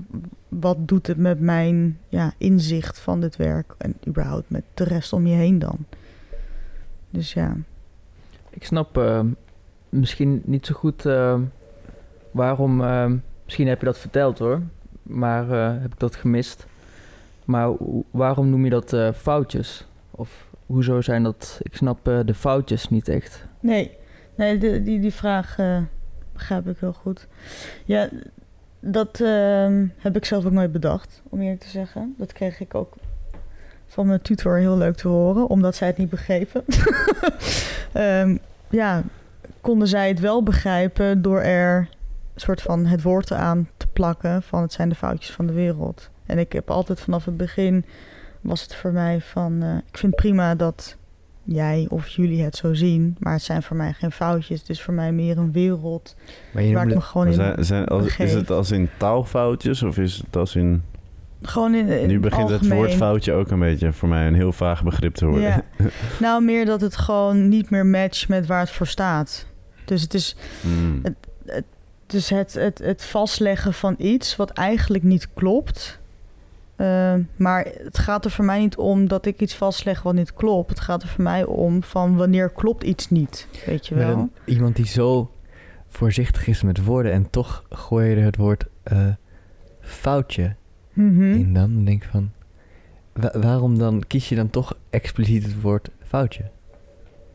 [0.48, 5.14] wat doet het met mijn ja, inzicht van dit werk en überhaupt met de rest
[5.14, 5.78] om je heen dan?
[7.10, 7.56] Dus ja,
[8.50, 9.22] Ik snap eh,
[9.90, 11.40] misschien niet zo goed eh,
[12.32, 12.82] waarom.
[12.84, 13.12] eh,
[13.46, 14.62] misschien heb je dat verteld hoor,
[15.04, 16.66] maar eh, heb ik dat gemist.
[17.46, 17.72] Maar
[18.12, 19.86] waarom noem je dat eh, foutjes?
[20.12, 21.60] Of hoezo zijn dat?
[21.62, 23.46] Ik snap eh, de foutjes niet echt.
[23.60, 23.98] nee,
[24.40, 25.78] nee die, die, vraag eh,
[26.34, 27.28] begrijp ik heel goed.
[27.86, 28.10] Ja,
[28.80, 32.16] dat ehm, heb ik zelf ook nooit bedacht, om eerlijk te zeggen.
[32.18, 32.94] Dat kreeg ik ook
[33.88, 36.64] van mijn tutor heel leuk te horen, omdat zij het niet begrepen.
[37.94, 38.38] Ehm,
[38.70, 39.04] ja,
[39.62, 41.78] konden zij het wel begrijpen door er
[42.34, 45.54] een soort van het woord aan te plakken van het zijn de foutjes van de
[45.54, 46.10] wereld.
[46.26, 47.86] En ik heb altijd vanaf het begin
[48.42, 50.98] was het voor mij van eh, ik vind prima dat
[51.52, 54.60] jij of jullie het zo zien, maar het zijn voor mij geen foutjes.
[54.60, 56.16] Het is voor mij meer een wereld
[56.54, 59.98] Maar je waar ik me gewoon in zijn, als, is het als in taalfoutjes of
[59.98, 60.84] is het als in...
[61.42, 62.98] gewoon in, in nu begint het woord algemeen.
[62.98, 65.44] foutje ook een beetje voor mij een heel vaag begrip te worden.
[65.44, 65.64] Ja.
[66.20, 69.46] Nou, meer dat het gewoon niet meer matcht met waar het voor staat.
[69.86, 71.02] Dus het is Hmm.
[72.06, 76.00] dus het, het, het vastleggen van iets wat eigenlijk niet klopt.
[76.80, 80.34] Eh, maar het gaat er voor mij niet om dat ik iets vastleg wat niet
[80.34, 80.70] klopt.
[80.70, 83.48] Het gaat er voor mij om van wanneer klopt iets niet.
[83.66, 84.30] Weet je wel?
[84.46, 85.32] iemand die zo
[85.88, 89.08] voorzichtig is met woorden en toch gooi je er het woord eh,
[89.80, 90.56] foutje
[90.94, 91.22] Mhm.
[91.24, 91.74] in dan.
[91.76, 92.32] Dan denk ik van,
[93.14, 96.44] wa- waarom dan kies je dan toch expliciet het woord foutje?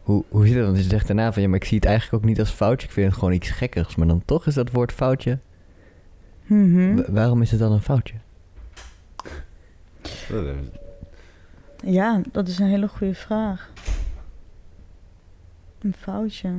[0.03, 0.65] Hoe, hoe zit dat?
[0.65, 2.87] Want je zegt daarna van, ja, maar ik zie het eigenlijk ook niet als foutje.
[2.87, 3.97] Ik vind het gewoon iets gekkers.
[3.97, 5.39] Maar dan toch is dat woord foutje.
[6.47, 6.95] Mhm.
[6.97, 8.15] Wa- waarom is het dan een foutje?
[11.85, 13.71] Ja, dat is een hele goede vraag.
[15.81, 16.51] Een foutje.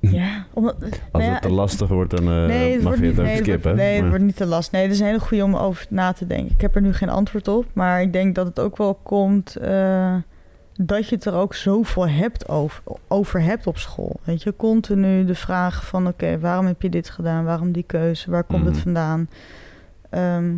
[0.00, 0.74] Ja, omdat...
[0.82, 3.16] Als nou ja, het te lastig wordt, dan eh, nee, het mag wordt je niet,
[3.16, 3.76] het ook skippen.
[3.76, 4.72] nee, het Maar- wordt niet te last.
[4.72, 6.54] Nee, het is een hele goede om over na te denken.
[6.54, 9.56] Ik heb er nu geen antwoord op, maar ik denk dat het ook wel komt.
[9.56, 10.16] eh,
[10.80, 14.20] dat je het er ook zoveel hebt over, over hebt op school.
[14.24, 17.44] Weet je, continu de vraag van oké, waarom heb je dit gedaan?
[17.44, 18.30] Waarom die keuze?
[18.30, 18.72] Waar komt Mhm.
[18.72, 19.28] het vandaan?
[20.10, 20.54] Ehm,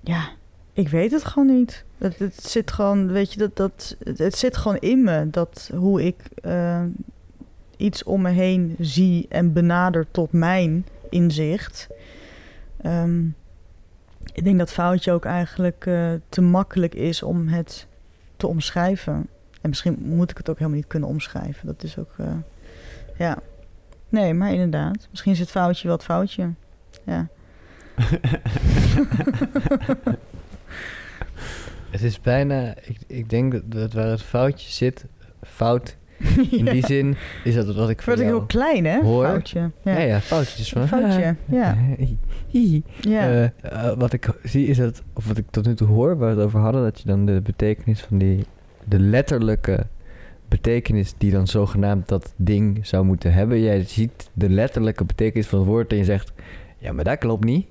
[0.00, 0.28] ja,
[0.72, 1.84] ik weet het gewoon niet.
[1.98, 5.30] Het, het zit gewoon, weet je, dat, dat, het, het zit gewoon in me.
[5.30, 6.82] Dat hoe ik eh,
[7.76, 11.88] iets om me heen zie en benader tot mijn inzicht.
[12.82, 13.24] Ehm,
[14.32, 17.86] ik denk dat foutje ook eigenlijk eh, te makkelijk is om het
[18.38, 19.28] te omschrijven.
[19.60, 21.66] En misschien moet ik het ook helemaal niet kunnen omschrijven.
[21.66, 22.36] Dat is ook, eh,
[23.16, 23.38] ja.
[24.08, 25.06] Nee, maar inderdaad.
[25.10, 26.50] Misschien is het foutje het foutje.
[27.04, 27.28] Ja.
[31.90, 35.04] Het is bijna, ik, ik denk dat waar het foutje zit,
[35.42, 35.96] fout
[36.50, 36.72] in Ja.
[36.72, 38.32] die zin, is dat wat ik Wordt jou...
[38.32, 39.00] heel klein, hè?
[39.00, 39.24] hoor.
[39.24, 39.70] Foutje.
[39.82, 39.92] Ja.
[39.92, 40.88] Ja, ja, foutjes van...
[40.88, 41.76] Foutje, ja.
[43.00, 43.28] Ja.
[43.28, 43.50] Eh, eh,
[43.98, 46.46] wat ik zie is dat, of wat ik tot nu toe hoor, waar we het
[46.46, 48.44] over hadden, dat je dan de betekenis van die,
[48.84, 49.86] de letterlijke
[50.48, 53.60] betekenis die dan zogenaamd dat ding zou moeten hebben.
[53.60, 56.32] Jij ziet de letterlijke betekenis van het woord en je zegt,
[56.78, 57.66] ja, maar dat klopt niet.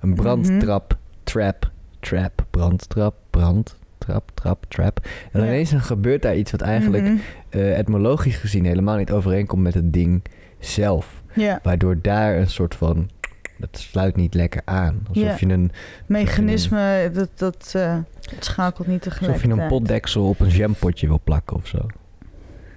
[0.00, 1.70] Een brandtrap, trap,
[2.00, 3.78] trap, brandtrap, brand,
[4.10, 5.06] trap, trap, trap.
[5.32, 5.46] En Ja.
[5.46, 7.06] ineens dan gebeurt daar iets wat eigenlijk
[7.48, 10.22] eh, etymologisch gezien helemaal niet overeenkomt met het ding
[10.58, 11.22] zelf.
[11.34, 13.10] Ja, Waardoor daar een soort van.
[13.56, 15.02] Dat sluit niet lekker aan.
[15.08, 15.72] Alsof je een,
[16.06, 17.98] mechanisme, dat, dat eh,
[18.34, 21.86] het schakelt niet alsof je een potdeksel op een jampotje wil plakken of zo.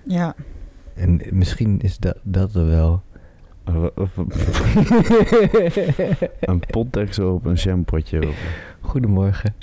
[0.06, 0.36] Ja.
[0.96, 3.02] En misschien is dat, dat er wel.
[6.40, 8.30] Een potdeksel op een jampotje.
[8.80, 9.56] Goedemorgen.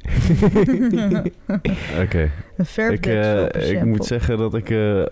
[2.03, 2.30] Oké.
[2.57, 5.03] Een Ik, eh, op een ik moet zeggen dat ik eh,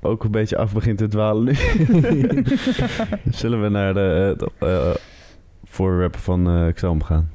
[0.00, 1.54] ook een beetje af begin te dwalen nu.
[3.30, 4.94] Zullen we naar de, het eh,
[5.64, 7.30] voorwerp van eh Xam gaan?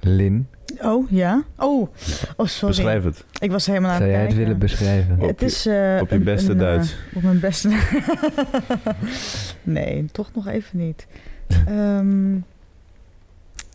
[0.00, 0.48] Lin,
[0.82, 1.42] Oh, ja?
[1.58, 1.88] Oh,
[2.36, 2.74] oh sorry.
[2.74, 3.24] Beschrijf het.
[3.40, 4.44] Ik was helemaal aan zou het jij het kijken.
[4.46, 5.20] willen beschrijven?
[5.20, 6.96] Op Het je- is, eh, op je beste een, eh, Duits.
[7.14, 7.68] op mijn beste...
[9.62, 11.06] nee, toch nog even niet.
[11.66, 12.34] Ehm,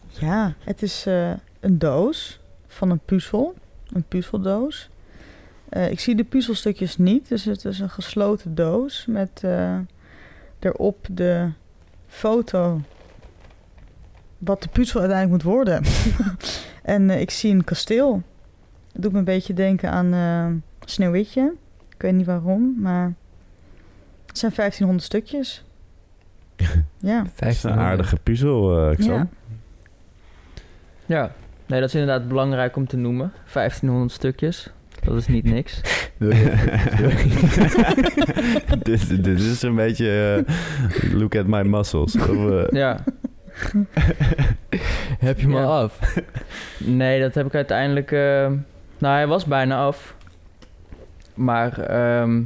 [0.08, 3.56] ja, het is eh, een doos van een puzzel.
[3.94, 4.90] Een puzzeldoos.
[5.90, 9.44] Ik zie de puzzelstukjes niet, dus het is een gesloten doos met
[10.60, 11.50] erop de
[12.08, 12.82] foto
[14.38, 15.84] wat de puzzel uiteindelijk moet worden.
[16.92, 18.22] en eh, ik zie een kasteel.
[18.92, 20.48] Het doet me een beetje denken aan eh,
[20.86, 21.54] Sneeuwwitje.
[21.96, 23.14] Ik weet niet waarom, maar
[24.26, 25.64] het zijn 1500 stukjes.
[27.12, 27.26] ja.
[27.36, 29.14] Het is een aardige puzzel, eh Xam.
[29.14, 29.28] Ja.
[31.06, 31.32] Ja,
[31.66, 33.32] nee, dat is inderdaad belangrijk om te noemen.
[33.54, 34.72] 1500 stukjes.
[35.04, 35.82] Dat is niet niks.
[38.82, 40.44] Dit, dit is een beetje
[41.14, 42.16] look at my muscles.
[42.16, 43.04] Of, Ja,
[45.20, 45.64] Heb je hem Ja.
[45.64, 46.00] al af?
[46.78, 48.12] nee, dat heb ik uiteindelijk...
[48.12, 48.48] eh,
[48.98, 50.16] nou, hij was bijna af.
[51.34, 52.42] Maar ehm,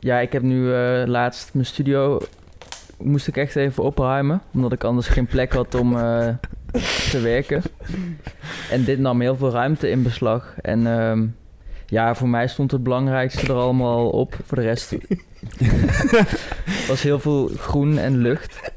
[0.00, 2.20] ja, ik heb nu eh, laatst mijn studio...
[3.02, 4.42] Moest ik echt even opruimen.
[4.54, 6.28] Omdat ik anders geen plek had om eh,
[7.10, 7.62] te werken.
[8.70, 10.54] En dit nam heel veel ruimte in beslag.
[10.62, 11.26] En ehm,
[11.86, 14.36] ja, voor mij stond het belangrijkste er allemaal al op.
[14.46, 14.96] Voor de rest
[16.88, 18.69] was heel veel groen en lucht.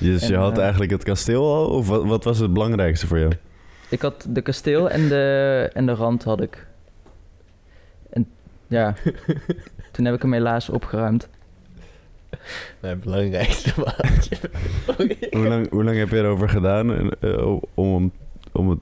[0.00, 1.66] Dus je had eh, eigenlijk het kasteel al?
[1.66, 3.32] Of wat, wat was het belangrijkste voor jou?
[3.88, 6.66] Ik had de kasteel en de, en de rand had ik.
[8.10, 8.28] En
[8.66, 8.94] ja,
[9.92, 11.28] toen heb ik hem helaas opgeruimd.
[12.80, 14.36] Mijn belangrijkste waardje.
[15.30, 18.12] Hoe lang, hoe lang heb je erover gedaan en, eh, om,
[18.52, 18.78] om het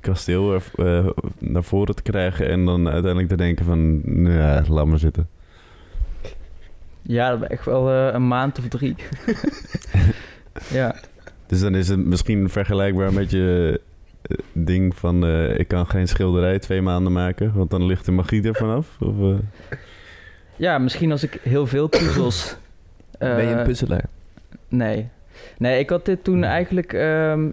[0.00, 1.06] kasteel eh,
[1.38, 5.28] naar voren te krijgen en dan uiteindelijk te denken van, nee, laat maar zitten.
[7.02, 8.96] Ja, dat was echt wel eh, een maand of drie.
[10.72, 10.94] ja,
[11.46, 13.80] Dus dan is het misschien vergelijkbaar met je
[14.22, 18.12] eh, ding van, eh, ik kan geen schilderij twee maanden maken, want dan ligt de
[18.12, 18.96] magie er vanaf.
[19.00, 19.76] Of, eh,
[20.56, 22.56] ja, misschien als ik heel veel puzzels...
[23.18, 24.04] eh, ben je een puzzelaar?
[24.68, 25.08] Nee.
[25.58, 26.92] Nee, ik had dit toen eigenlijk...
[26.92, 27.48] ehm,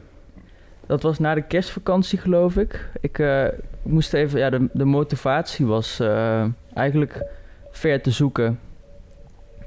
[0.88, 2.90] dat was na de kerstvakantie, geloof ik.
[3.02, 3.46] Ik eh,
[3.82, 4.40] moest even...
[4.40, 7.24] Ja, de, de motivatie was eh, eigenlijk
[7.72, 8.60] ver te zoeken.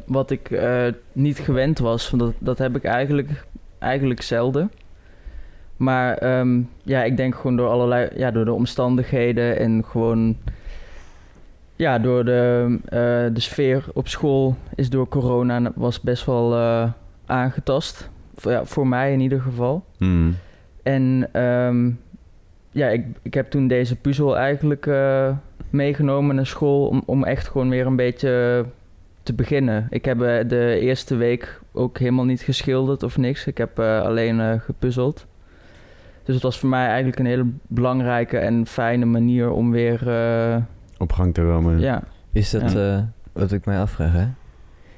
[0.06, 2.10] Wat ik eh, niet gewend was.
[2.10, 3.44] Want dat, dat heb ik eigenlijk,
[3.78, 4.70] eigenlijk zelden.
[5.76, 8.08] Maar ehm, ja, ik denk gewoon door allerlei...
[8.14, 10.36] Ja, door de omstandigheden en gewoon...
[11.76, 16.90] Ja, door de, eh, de sfeer op school is door corona was best wel eh,
[17.26, 18.10] aangetast.
[18.34, 19.84] Voor, ja, voor mij in ieder geval.
[19.98, 20.36] hmm.
[20.82, 21.90] En ehm,
[22.70, 24.86] ja, ik, ik heb toen deze puzzel eigenlijk
[25.70, 28.64] meegenomen naar school om, om echt gewoon weer een beetje
[29.26, 29.86] te beginnen.
[29.90, 33.46] Ik heb eh, de eerste week ook helemaal niet geschilderd of niks.
[33.46, 35.26] Ik heb eh, alleen eh, gepuzzeld.
[36.24, 40.08] Dus het was voor mij eigenlijk een hele belangrijke en fijne manier om weer...
[40.08, 40.56] eh,
[40.98, 41.80] Op gang te komen.
[41.80, 42.02] ja,
[42.32, 42.96] Is dat Ja.
[42.96, 43.02] eh,
[43.32, 44.26] wat ik mij afvraag, hè?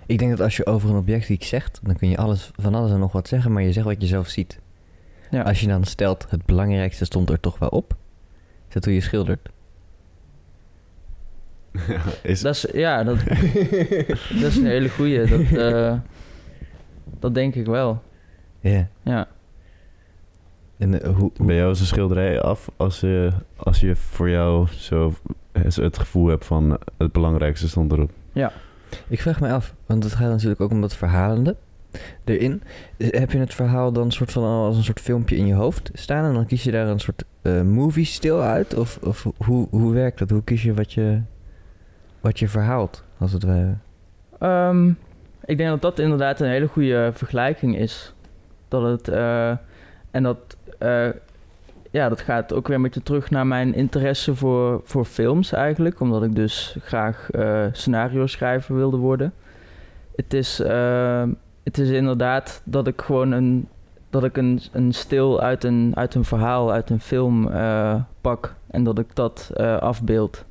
[0.07, 2.75] Ik denk dat als je over een object iets zegt, dan kun je alles, van
[2.75, 4.61] alles en nog wat zeggen, maar je zegt wat je zelf ziet.
[5.31, 5.43] ja.
[5.43, 7.95] Als je dan stelt, het belangrijkste stond er toch wel op.
[8.69, 9.49] Is dat hoe je schildert?
[12.23, 13.17] is, Dat is, ja, dat,
[14.41, 15.25] dat is een hele goeie.
[15.27, 15.41] Dat,
[15.73, 15.95] eh,
[17.21, 18.03] dat denk ik wel.
[18.61, 18.89] Ja.
[19.03, 19.29] Ja.
[20.79, 24.31] En eh, hoe, hoe- bij jou is een schilderij af als, je als je voor
[24.31, 25.15] jou zo
[25.63, 28.11] het gevoel hebt van eh, het belangrijkste stond erop.
[29.09, 31.57] Ik vraag me af, want het gaat natuurlijk ook om dat verhalende
[32.25, 32.63] erin.
[32.97, 35.55] Eh, Heb je het verhaal dan soort van al als een soort filmpje in je
[35.55, 38.75] hoofd staan en dan kies je daar een soort eh, movie stil uit?
[38.75, 40.31] Of, of hoe, hoe werkt dat?
[40.31, 41.21] Hoe kies je wat je,
[42.21, 43.75] wat je verhaalt, als het ware?
[44.39, 44.89] Ehm,
[45.45, 48.15] ik denk dat dat inderdaad een hele goede vergelijking is.
[48.69, 49.09] Dat het...
[49.09, 49.51] eh,
[50.11, 50.57] en dat...
[50.79, 51.09] eh,
[51.91, 56.01] ja, dat gaat ook weer een beetje terug naar mijn interesse voor, voor films eigenlijk.
[56.01, 59.33] Omdat ik dus graag eh scenario schrijver wilde worden.
[60.17, 60.59] Het is,
[61.63, 63.69] het is inderdaad dat ik gewoon een,
[64.11, 67.51] dat ik een, een stil uit een, uit een verhaal, uit een film
[68.21, 68.55] pak.
[68.71, 69.51] En dat ik dat
[69.81, 70.45] afbeeld.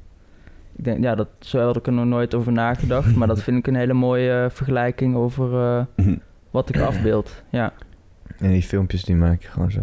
[0.77, 3.15] Ik denk, ja, dat, zo had ik er nog nooit over nagedacht.
[3.15, 5.53] maar dat vind ik een hele mooie eh, vergelijking over
[5.97, 6.05] eh,
[6.51, 7.43] wat ik afbeeld.
[7.49, 7.73] Ja,
[8.37, 9.79] En die filmpjes die maak je gewoon zo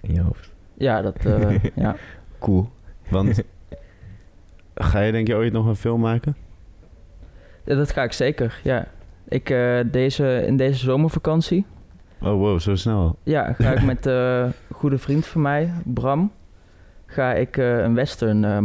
[0.00, 0.52] in je hoofd.
[0.74, 1.24] ja dat...
[1.24, 1.96] eh, ja.
[2.38, 2.68] Cool.
[3.08, 3.42] Want
[4.74, 6.36] ga je denk je ooit nog een film maken?
[7.64, 8.86] Ja, dat ga ik zeker, ja.
[9.28, 11.66] Ik, eh, deze, in deze zomervakantie
[12.20, 13.18] Oh wow, zo snel.
[13.22, 16.32] ja, ga ik met eh, een goede vriend van mij, Bram,
[17.06, 18.58] ga ik eh, een western eh,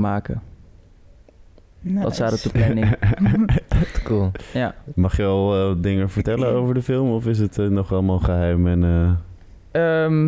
[1.84, 2.96] Dat staat op de planning.
[4.04, 4.32] Cool.
[4.54, 4.76] ja.
[4.96, 8.20] Mag je al eh, dingen vertellen over de film of is het eh, nog allemaal
[8.20, 8.84] geheim en...
[8.84, 9.12] eh,
[10.06, 10.24] Ehm,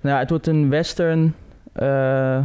[0.00, 1.34] nou, het wordt een western
[1.72, 2.44] eh,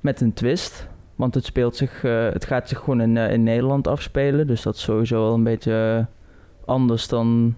[0.00, 0.88] met een twist.
[1.14, 4.46] Want het, speelt zich, eh, het gaat zich gewoon in, eh, in Nederland afspelen.
[4.46, 6.06] Dus dat is sowieso wel een beetje
[6.64, 7.54] anders dan,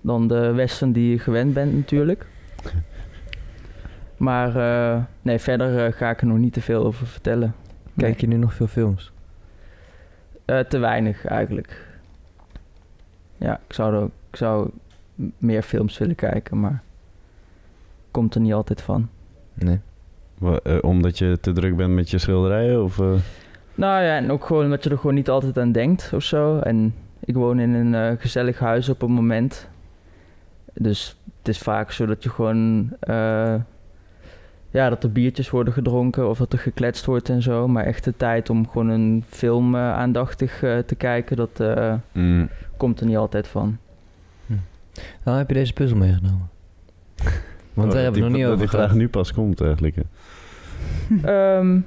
[0.00, 2.26] dan de western die je gewend bent natuurlijk.
[4.16, 7.54] Maar eh, nee, verder ga ik er nog niet te veel over vertellen.
[7.98, 9.12] Kijk je nu nog veel films?
[10.44, 11.86] Eh, te weinig eigenlijk.
[13.36, 14.70] Ja, ik zou, er, ik zou
[15.38, 16.82] meer films willen kijken, maar
[18.10, 19.08] komt er niet altijd van.
[19.54, 19.80] Nee.
[20.62, 22.98] eh, omdat je te druk bent met je schilderijen of...
[22.98, 23.12] eh?
[23.74, 26.58] Nou ja, en ook gewoon omdat je er gewoon niet altijd aan denkt of zo.
[26.58, 29.68] En ik woon in een eh, gezellig huis op het moment.
[30.74, 32.90] Dus het is vaak zo dat je gewoon...
[34.70, 37.68] ja, dat er biertjes worden gedronken of dat er gekletst wordt en zo.
[37.68, 41.94] Maar echt de tijd om gewoon een film eh, aandachtig eh, te kijken, dat eh,
[42.12, 42.48] Mm.
[42.76, 43.78] komt er niet altijd van.
[45.24, 46.48] Dan heb je deze puzzel meegenomen.
[47.74, 49.60] Want Oh, daar dat hebben we nog niet dat over die vraag nu pas komt
[49.60, 49.96] eigenlijk.
[49.96, 50.02] hè.
[51.58, 51.80] Ehm,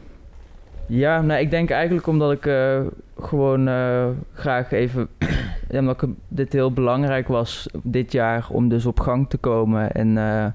[0.86, 2.80] ja, nou, ik denk eigenlijk omdat ik eh,
[3.20, 5.08] gewoon eh, graag even...
[5.70, 9.92] ja, omdat ik, dit heel belangrijk was dit jaar om dus op gang te komen.
[9.92, 10.46] En eh,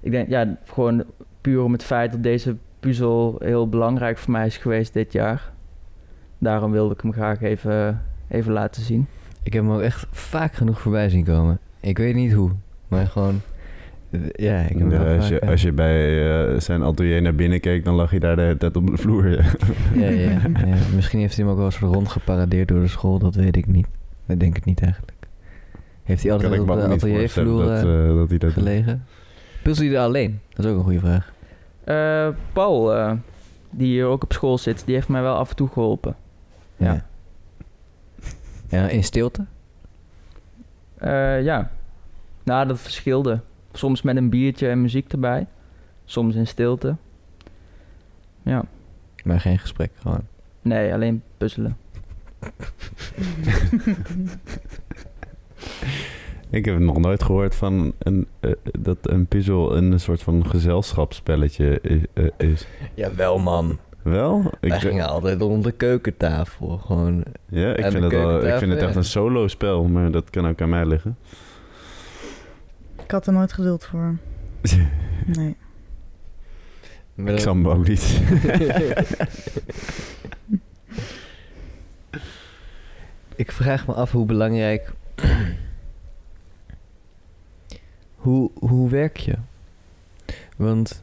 [0.00, 1.04] ik denk, ja, gewoon
[1.40, 5.50] puur om het feit dat deze puzzel heel belangrijk voor mij is geweest dit jaar.
[6.38, 9.06] Daarom wilde ik hem graag even, even laten zien.
[9.42, 11.58] Ik heb hem ook echt vaak genoeg voorbij zien komen.
[11.80, 12.50] Ik weet niet hoe,
[12.88, 13.40] maar gewoon...
[14.32, 17.22] Ja, ik heb hem Ja, wel als, je, vaak, als je bij eh, zijn atelier
[17.22, 19.28] naar binnen keek, dan lag je daar de hele tijd op de vloer.
[19.30, 19.44] ja.
[19.94, 20.76] Ja, ja, ja.
[20.94, 23.86] Misschien heeft hij hem ook wel eens rondgeparadeerd door de school, dat weet ik niet.
[24.26, 25.18] Dat denk ik niet eigenlijk.
[26.02, 28.96] Heeft hij altijd ik op de ateliervloer dat, eh, dat hij dat doet.
[29.62, 30.40] Puzzel hij er alleen?
[30.48, 31.32] Dat is ook een goede vraag.
[31.84, 33.12] Eh, Paul, eh,
[33.70, 36.16] die hier ook op school zit, die heeft mij wel af en toe geholpen.
[36.76, 37.06] Ja.
[38.68, 39.44] Ja, in stilte?
[40.98, 41.70] Eh, ja.
[42.42, 43.40] Nou, dat verschilde.
[43.72, 45.46] Soms met een biertje en muziek erbij.
[46.04, 46.96] Soms in stilte.
[48.42, 48.64] Ja.
[49.24, 50.26] Maar geen gesprek, gewoon.
[50.62, 51.76] Nee, alleen puzzelen.
[56.50, 61.80] Ik heb nog nooit gehoord van een, eh, dat een puzzel een soort van gezelschapsspelletje
[61.80, 62.00] is.
[62.12, 62.66] eh, is.
[62.94, 63.78] Jawel, man.
[64.02, 64.50] Wel?
[64.60, 66.78] Ik, Wij gingen altijd rond de keukentafel.
[66.78, 67.24] Gewoon.
[67.48, 68.12] ja, ik vind, het
[68.44, 71.16] ik vind het echt een solo-spel, maar dat kan ook aan mij liggen.
[73.04, 74.16] Ik had er nooit geduld voor.
[75.26, 75.56] Nee.
[77.14, 78.20] Maar Ik zal hem ook niet.
[83.36, 84.92] Ik vraag me af hoe belangrijk.
[88.20, 89.34] Hoe, hoe werk je?
[90.56, 91.02] Want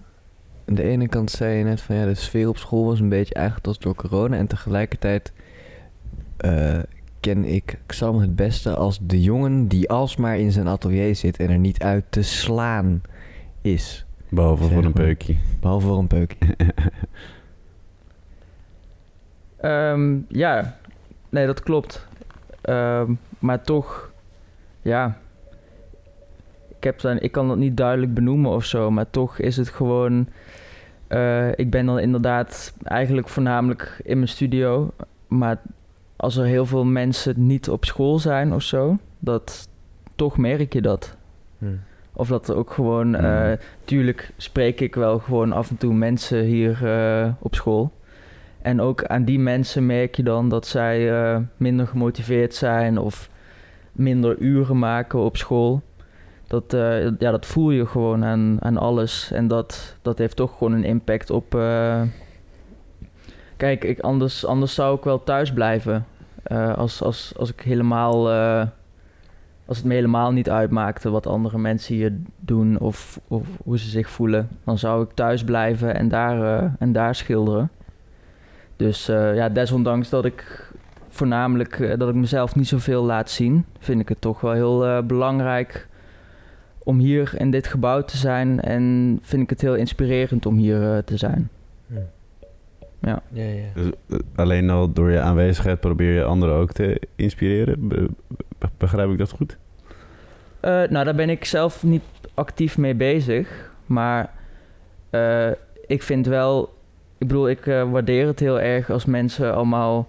[0.66, 3.10] aan de ene kant zei je net van ja, de sfeer op school was een
[3.10, 4.38] beetje aangetast door corona.
[4.38, 5.34] En tegelijkertijd
[6.38, 6.80] eh,
[7.20, 11.50] ken ik Sam het beste als de jongen die alsmaar in zijn atelier zit en
[11.50, 13.02] er niet uit te slaan
[13.62, 14.06] is.
[14.30, 15.36] Behalve voor een peukje.
[15.60, 16.56] Behalve voor een peukje.
[19.58, 20.78] Ehm, ja,
[21.30, 22.08] nee, dat klopt.
[22.62, 24.12] Ehm, maar toch,
[24.82, 25.18] ja.
[26.78, 29.70] Ik, heb dan, ik kan dat niet duidelijk benoemen of zo, maar toch is het
[29.70, 30.28] gewoon.
[31.08, 34.92] eh, ik ben dan inderdaad eigenlijk voornamelijk in mijn studio.
[35.28, 35.58] Maar
[36.16, 39.70] als er heel veel mensen niet op school zijn of zo, dat
[40.16, 41.18] toch merk je dat.
[41.58, 41.66] Hm.
[42.14, 43.56] Of dat er ook gewoon, eh, Mhm.
[43.84, 47.92] tuurlijk spreek ik wel gewoon af en toe mensen hier eh, op school.
[48.62, 53.30] En ook aan die mensen merk je dan dat zij eh, minder gemotiveerd zijn of
[53.92, 55.82] minder uren maken op school.
[56.48, 59.32] Dat, eh, ja, dat voel je gewoon aan, aan alles.
[59.32, 61.56] En dat, dat heeft toch gewoon een impact op.
[61.56, 62.02] eh,
[63.58, 66.06] Kijk, ik, anders, anders zou ik wel thuis blijven.
[66.44, 68.30] Eh, als, als, als ik helemaal.
[69.66, 73.90] als het me helemaal niet uitmaakte wat andere mensen hier doen of, of hoe ze
[73.90, 77.70] zich voelen, dan zou ik thuis blijven en daar, en daar schilderen.
[78.76, 80.72] Dus ja, desondanks dat ik
[81.08, 85.88] voornamelijk dat ik mezelf niet zoveel laat zien, vind ik het toch wel heel belangrijk
[86.88, 90.94] om hier in dit gebouw te zijn en vind ik het heel inspirerend om hier
[90.94, 91.50] eh, te zijn.
[91.88, 91.94] Hm.
[93.02, 93.22] Ja.
[93.32, 93.64] Ja, ja.
[93.74, 97.88] Dus, eh, alleen al door je aanwezigheid probeer je anderen ook te inspireren.
[97.88, 98.08] Be-
[98.58, 99.58] be- begrijp ik dat goed?
[100.60, 103.72] Eh, nou, daar ben ik zelf niet actief mee bezig.
[103.86, 104.30] Maar
[105.10, 105.50] eh,
[105.88, 106.76] ik vind wel...
[107.18, 110.08] Ik bedoel, ik eh, waardeer het heel erg als mensen allemaal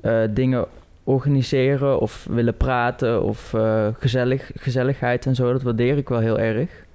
[0.00, 0.66] eh, dingen
[1.08, 5.52] organiseren of willen praten of eh, gezellig, gezelligheid en zo.
[5.52, 6.86] Dat waardeer ik wel heel erg.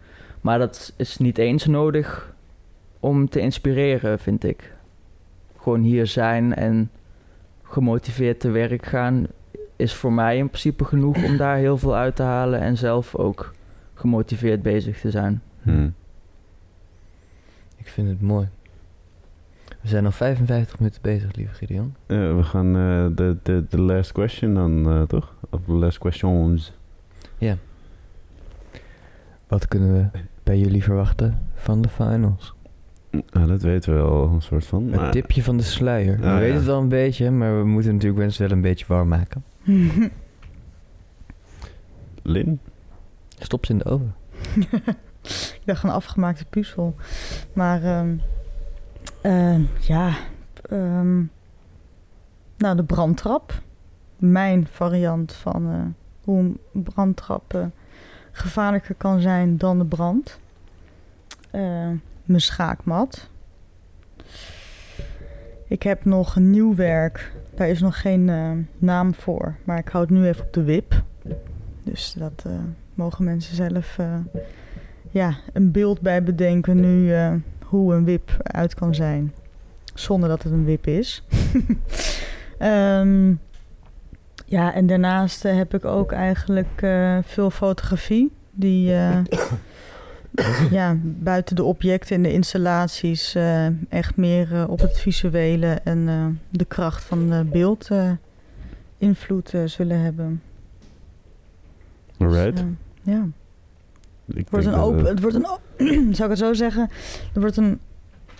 [0.41, 2.33] Maar dat is niet eens nodig
[2.99, 4.73] om te inspireren, vind ik.
[5.57, 6.91] Gewoon hier zijn en
[7.63, 9.27] gemotiveerd te werk gaan
[9.75, 13.15] is voor mij in principe genoeg om daar heel veel uit te halen en zelf
[13.15, 13.53] ook
[13.93, 15.41] gemotiveerd bezig te zijn.
[15.61, 15.89] Hm.
[17.77, 18.47] Ik vind het mooi.
[19.83, 21.95] We zijn al 55 minuten bezig, lieve Gideon.
[22.05, 25.35] Eh, we gaan eh, de, de, de last question dan, eh, toch?
[25.49, 26.71] Of de last questions.
[29.47, 32.53] Wat kunnen we bij jullie verwachten van de finals?
[33.31, 34.83] Nou, dat weten we al een soort van.
[34.83, 36.17] Het maar- tipje van de sluier.
[36.19, 36.59] we Ah, weten ja.
[36.59, 39.43] het al een beetje, maar we moeten natuurlijk mensen wel een beetje warm maken.
[42.23, 42.59] Lin?
[43.39, 44.15] Stop ze in de oven.
[45.59, 46.95] ik dacht een afgemaakte puzzel.
[47.53, 48.15] Maar ehm,
[49.21, 50.13] ehm, ja,
[50.69, 51.23] ehm,
[52.57, 53.61] nou de brandtrap.
[54.17, 55.81] Mijn variant van eh,
[56.23, 57.65] hoe een brandtrap eh,
[58.31, 60.39] gevaarlijker kan zijn dan de brand.
[62.25, 63.29] Mijn schaakmat.
[65.67, 67.33] Ik heb nog een nieuw werk.
[67.55, 68.25] Daar is nog geen
[68.77, 69.55] naam voor.
[69.63, 71.03] Maar ik houd nu even op de wip.
[71.83, 72.45] Dus dat
[72.93, 73.97] mogen mensen zelf
[75.09, 77.13] ja, een beeld bij bedenken nu
[77.77, 79.33] hoe een wip eruit kan zijn.
[79.93, 81.23] Zonder dat het een wip is.
[82.57, 83.33] Ehm,
[84.45, 88.31] ja, en daarnaast eh, heb ik ook eigenlijk eh, veel fotografie.
[88.51, 89.19] Die eh,
[90.71, 96.25] ja, buiten de objecten en de installaties eh, echt meer op het visuele en eh,
[96.49, 98.11] de kracht van beeld eh,
[98.97, 100.41] invloed zullen hebben.
[102.17, 102.55] Alright.
[102.55, 102.65] Dus,
[103.01, 103.27] ja.
[104.27, 105.45] Ik Het wordt denk een open, het wordt een,
[106.15, 106.89] zou ik het zo zeggen?
[107.33, 107.79] Er wordt een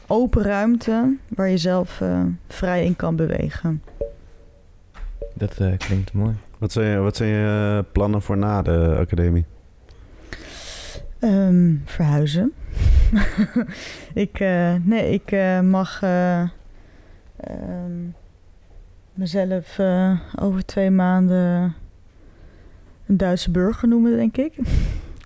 [0.07, 3.83] open ruimte waar je zelf eh, vrij in kan bewegen.
[5.33, 6.35] Dat eh, klinkt mooi.
[6.57, 9.45] wat, zijn je, wat zijn je eh, plannen voor na de academie?
[11.19, 12.53] Ehm, verhuizen.
[14.13, 16.41] ik, eh, nee, ik eh, mag eh,
[17.37, 18.01] ehm,
[19.13, 21.73] mezelf eh, over twee maanden
[23.07, 24.53] een Duitse burger noemen, denk ik.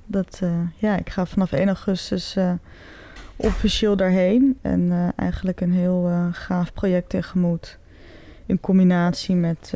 [0.07, 2.51] Dat, eh, ja, ik ga vanaf 1 augustus eh,
[3.35, 4.57] officieel daarheen.
[4.61, 7.77] En eh, eigenlijk een heel gaaf project tegemoet.
[8.45, 9.73] In combinatie met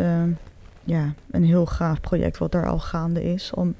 [0.83, 3.53] ja, een heel gaaf project wat daar al gaande is.
[3.53, 3.73] Al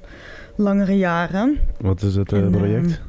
[0.56, 1.58] langere jaren.
[1.80, 3.00] Wat is het En, ehm, project?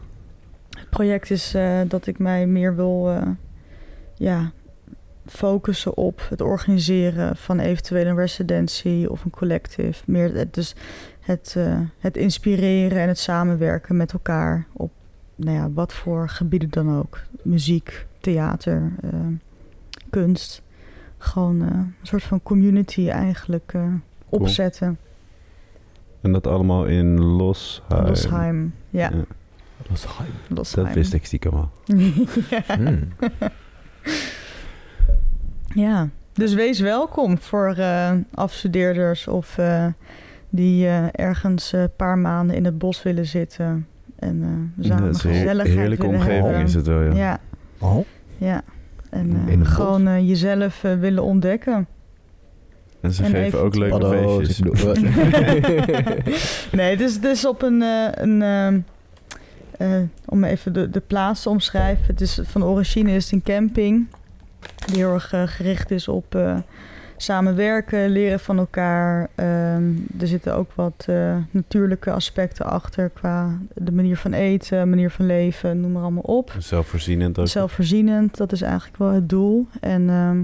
[0.69, 1.55] Het project is
[1.87, 3.21] dat ik mij meer wil
[4.15, 4.51] ja,
[5.25, 10.03] focussen op het organiseren van eventueel een residentie of een collective.
[10.05, 10.75] Meer dus
[11.23, 14.91] het, eh, het inspireren en het samenwerken met elkaar op
[15.35, 17.19] nou ja, wat voor gebieden dan ook.
[17.41, 19.09] Muziek, theater, eh,
[20.09, 20.61] kunst.
[21.17, 23.93] Gewoon eh, een soort van community eigenlijk eh,
[24.29, 24.97] opzetten.
[26.21, 28.05] En dat allemaal in Losheim.
[28.05, 28.73] Losheim.
[28.89, 29.25] Ja, Ja,
[30.47, 30.85] Losheim.
[30.85, 31.71] dat wist ik stiekem al.
[32.49, 32.63] ja.
[32.75, 33.07] Hmm.
[35.75, 39.85] Ja, dus wees welkom voor eh, afstudeerders of eh,
[40.55, 45.05] die eh, ergens een paar maanden in het bos willen zitten En eh, we samen
[45.05, 46.63] dat is een gezelligheid heerlijke willen omgeving hebben.
[46.63, 47.13] is het wel, ja.
[47.13, 47.39] Ja,
[47.79, 48.05] Oh,
[48.37, 48.61] ja.
[49.09, 51.87] En eh, gewoon jezelf willen ontdekken.
[53.01, 55.01] En ze En geven even ook leuke Paddo's, feestjes.
[56.77, 57.81] nee, het is, het is op een...
[57.81, 58.79] eh, een ehm,
[59.77, 62.05] eh, om even de, de plaats te omschrijven.
[62.05, 64.07] Het is, van origine is het een camping.
[64.85, 66.57] Die heel erg gericht is op eh,
[67.23, 69.29] samenwerken, leren van elkaar.
[69.35, 73.09] Ehm, er zitten ook wat eh, natuurlijke aspecten achter...
[73.09, 76.55] qua de manier van eten, manier van leven, noem maar allemaal op.
[76.57, 77.47] Zelfvoorzienend ook.
[77.47, 79.67] Zelfvoorzienend, dat is eigenlijk wel het doel.
[79.79, 80.41] En ehm,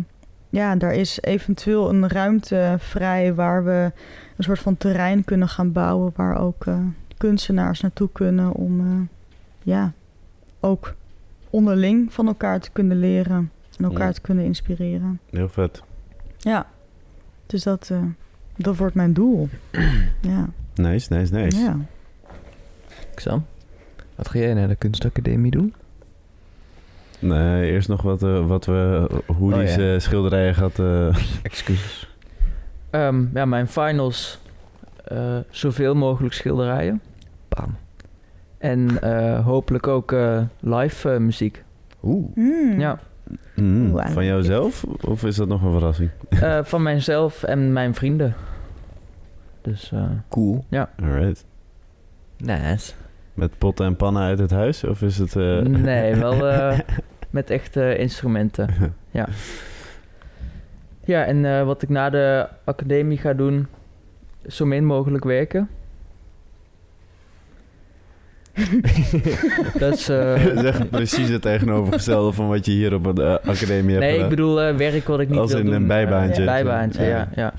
[0.50, 3.92] ja, daar is eventueel een ruimte vrij waar we
[4.38, 6.78] een soort van terrein kunnen gaan bouwen waar ook eh,
[7.18, 9.08] kunstenaars naartoe kunnen om eh,
[9.64, 9.92] ja,
[10.60, 10.94] ook
[11.50, 14.14] onderling van elkaar te kunnen leren en elkaar Ja.
[14.14, 15.20] te kunnen inspireren.
[15.30, 15.84] Heel vet.
[16.50, 16.66] Ja,
[17.46, 18.02] dus dat, eh,
[18.58, 19.50] dat wordt mijn doel.
[20.22, 20.50] ja.
[20.76, 21.58] Nice, nice, nice.
[21.60, 21.78] ja.
[23.16, 23.46] Sam,
[24.16, 25.74] wat ga jij naar de kunstacademie doen?
[27.20, 29.94] Nee, eerst nog wat, eh, wat we, hoe Oh, die ja.
[29.94, 30.80] eh, schilderijen gaat...
[30.80, 32.16] eh, Excuses.
[32.90, 34.40] Ehm, ja, mijn finals.
[35.04, 37.02] eh, zoveel mogelijk schilderijen.
[37.48, 37.76] Bam.
[38.58, 41.64] En eh, hopelijk ook eh, live eh, muziek.
[42.04, 42.26] Oeh.
[42.34, 42.80] Hmm.
[42.80, 43.00] Ja,
[43.56, 44.84] mm, I van jouzelf?
[45.02, 46.10] Of is dat nog een verrassing?
[46.30, 48.34] eh, van mijzelf en mijn vrienden.
[49.62, 50.66] Dus eh, Cool.
[51.02, 51.46] Alright.
[52.38, 52.94] Nice.
[53.34, 54.84] Met potten en pannen uit het huis?
[54.84, 55.36] Of is het...
[55.36, 56.80] eh, nee, wel eh,
[57.30, 58.68] met echte instrumenten.
[59.12, 59.28] Ja.
[61.06, 63.68] Ja, en eh, wat ik na de academie ga doen,
[64.48, 65.70] zo min mogelijk werken.
[69.80, 70.10] dat is...
[70.10, 74.20] eh, echt precies het tegenovergestelde van wat je hier op de eh, academie hebt nee,
[74.20, 75.76] ik bedoel eh, werk wat ik niet Als wil in doen.
[75.76, 76.46] een bijbaantje.
[76.46, 77.10] Bijbaantje, Ja.
[77.18, 77.28] ja.
[77.36, 77.54] ja,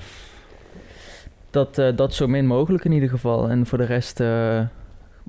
[1.49, 3.49] Dat, dat zo min mogelijk in ieder geval.
[3.49, 4.19] En voor de rest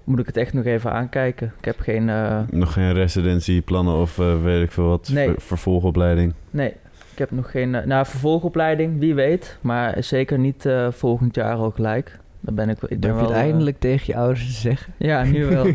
[0.04, 1.52] moet ik het echt nog even aankijken.
[1.58, 2.10] Ik heb geen...
[2.50, 5.26] Nog geen residentieplannen of weet ik veel wat, Nee.
[5.28, 6.34] ver- vervolgopleiding?
[6.50, 6.68] nee,
[7.12, 7.70] ik heb nog geen...
[7.70, 9.58] nou, vervolgopleiding, wie weet.
[9.60, 12.18] Maar zeker niet volgend jaar al gelijk.
[12.44, 14.92] Dan ben ik, ik ben Durf je wel, het eindelijk tegen je ouders te zeggen?
[14.96, 15.66] ja, nu wel.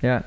[0.00, 0.22] ja.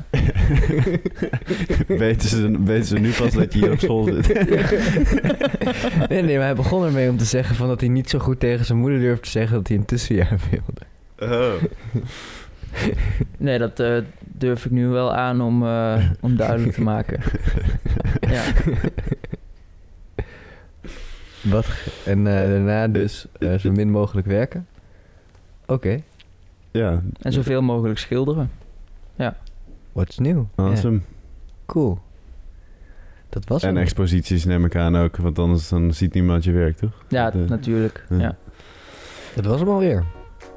[1.88, 4.28] weten, ze, weten ze nu pas dat je hier op school zit?
[6.10, 8.40] nee, nee, maar hij begon ermee om te zeggen van dat hij niet zo goed
[8.40, 10.86] tegen zijn moeder durft te zeggen dat hij een tussenjaar wilde.
[11.34, 11.64] Oh.
[13.38, 17.20] Nee, dat eh, durf ik nu wel aan om, eh, om duidelijk te maken.
[18.22, 18.44] ja.
[21.42, 21.68] Wat?
[22.06, 23.26] En eh, daarna dus
[23.58, 24.68] zo min mogelijk werken?
[25.74, 26.02] Oké.
[26.72, 28.52] Ja, En zoveel mogelijk schilderen.
[29.92, 30.44] What's new?
[30.56, 30.96] awesome.
[30.96, 31.02] Ja,
[31.66, 32.00] cool.
[33.30, 33.78] Dat was En hem.
[33.78, 37.04] exposities neem ik aan ook, want anders dan ziet niemand je werk, toch?
[37.08, 38.06] Ja, Dat, eh, natuurlijk.
[38.10, 38.18] ja.
[38.18, 38.36] Ja.
[39.36, 40.04] Dat was hem alweer.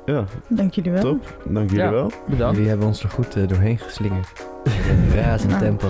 [0.07, 1.03] Ja, Dank jullie wel.
[1.03, 1.43] top.
[1.49, 1.91] Dank jullie Ja.
[1.91, 2.11] wel.
[2.29, 2.55] Bedankt.
[2.55, 4.33] Jullie hebben ons er goed eh, doorheen geslingerd.
[4.64, 5.62] In razend Nou.
[5.62, 5.89] tempo.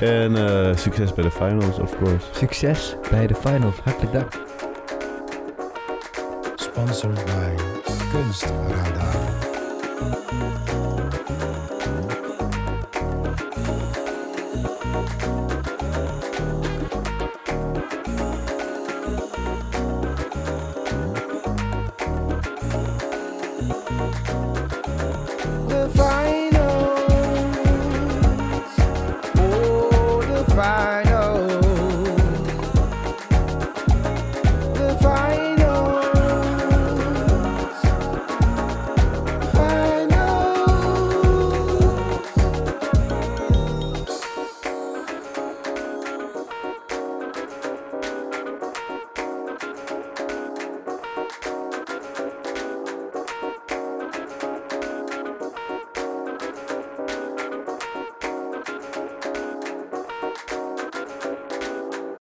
[0.00, 2.26] En eh, succes bij de finals, of course.
[2.32, 3.76] Succes bij de finals.
[3.76, 4.46] Hartelijk dank.
[6.56, 7.77] Sponsored by
[8.12, 9.37] kunst.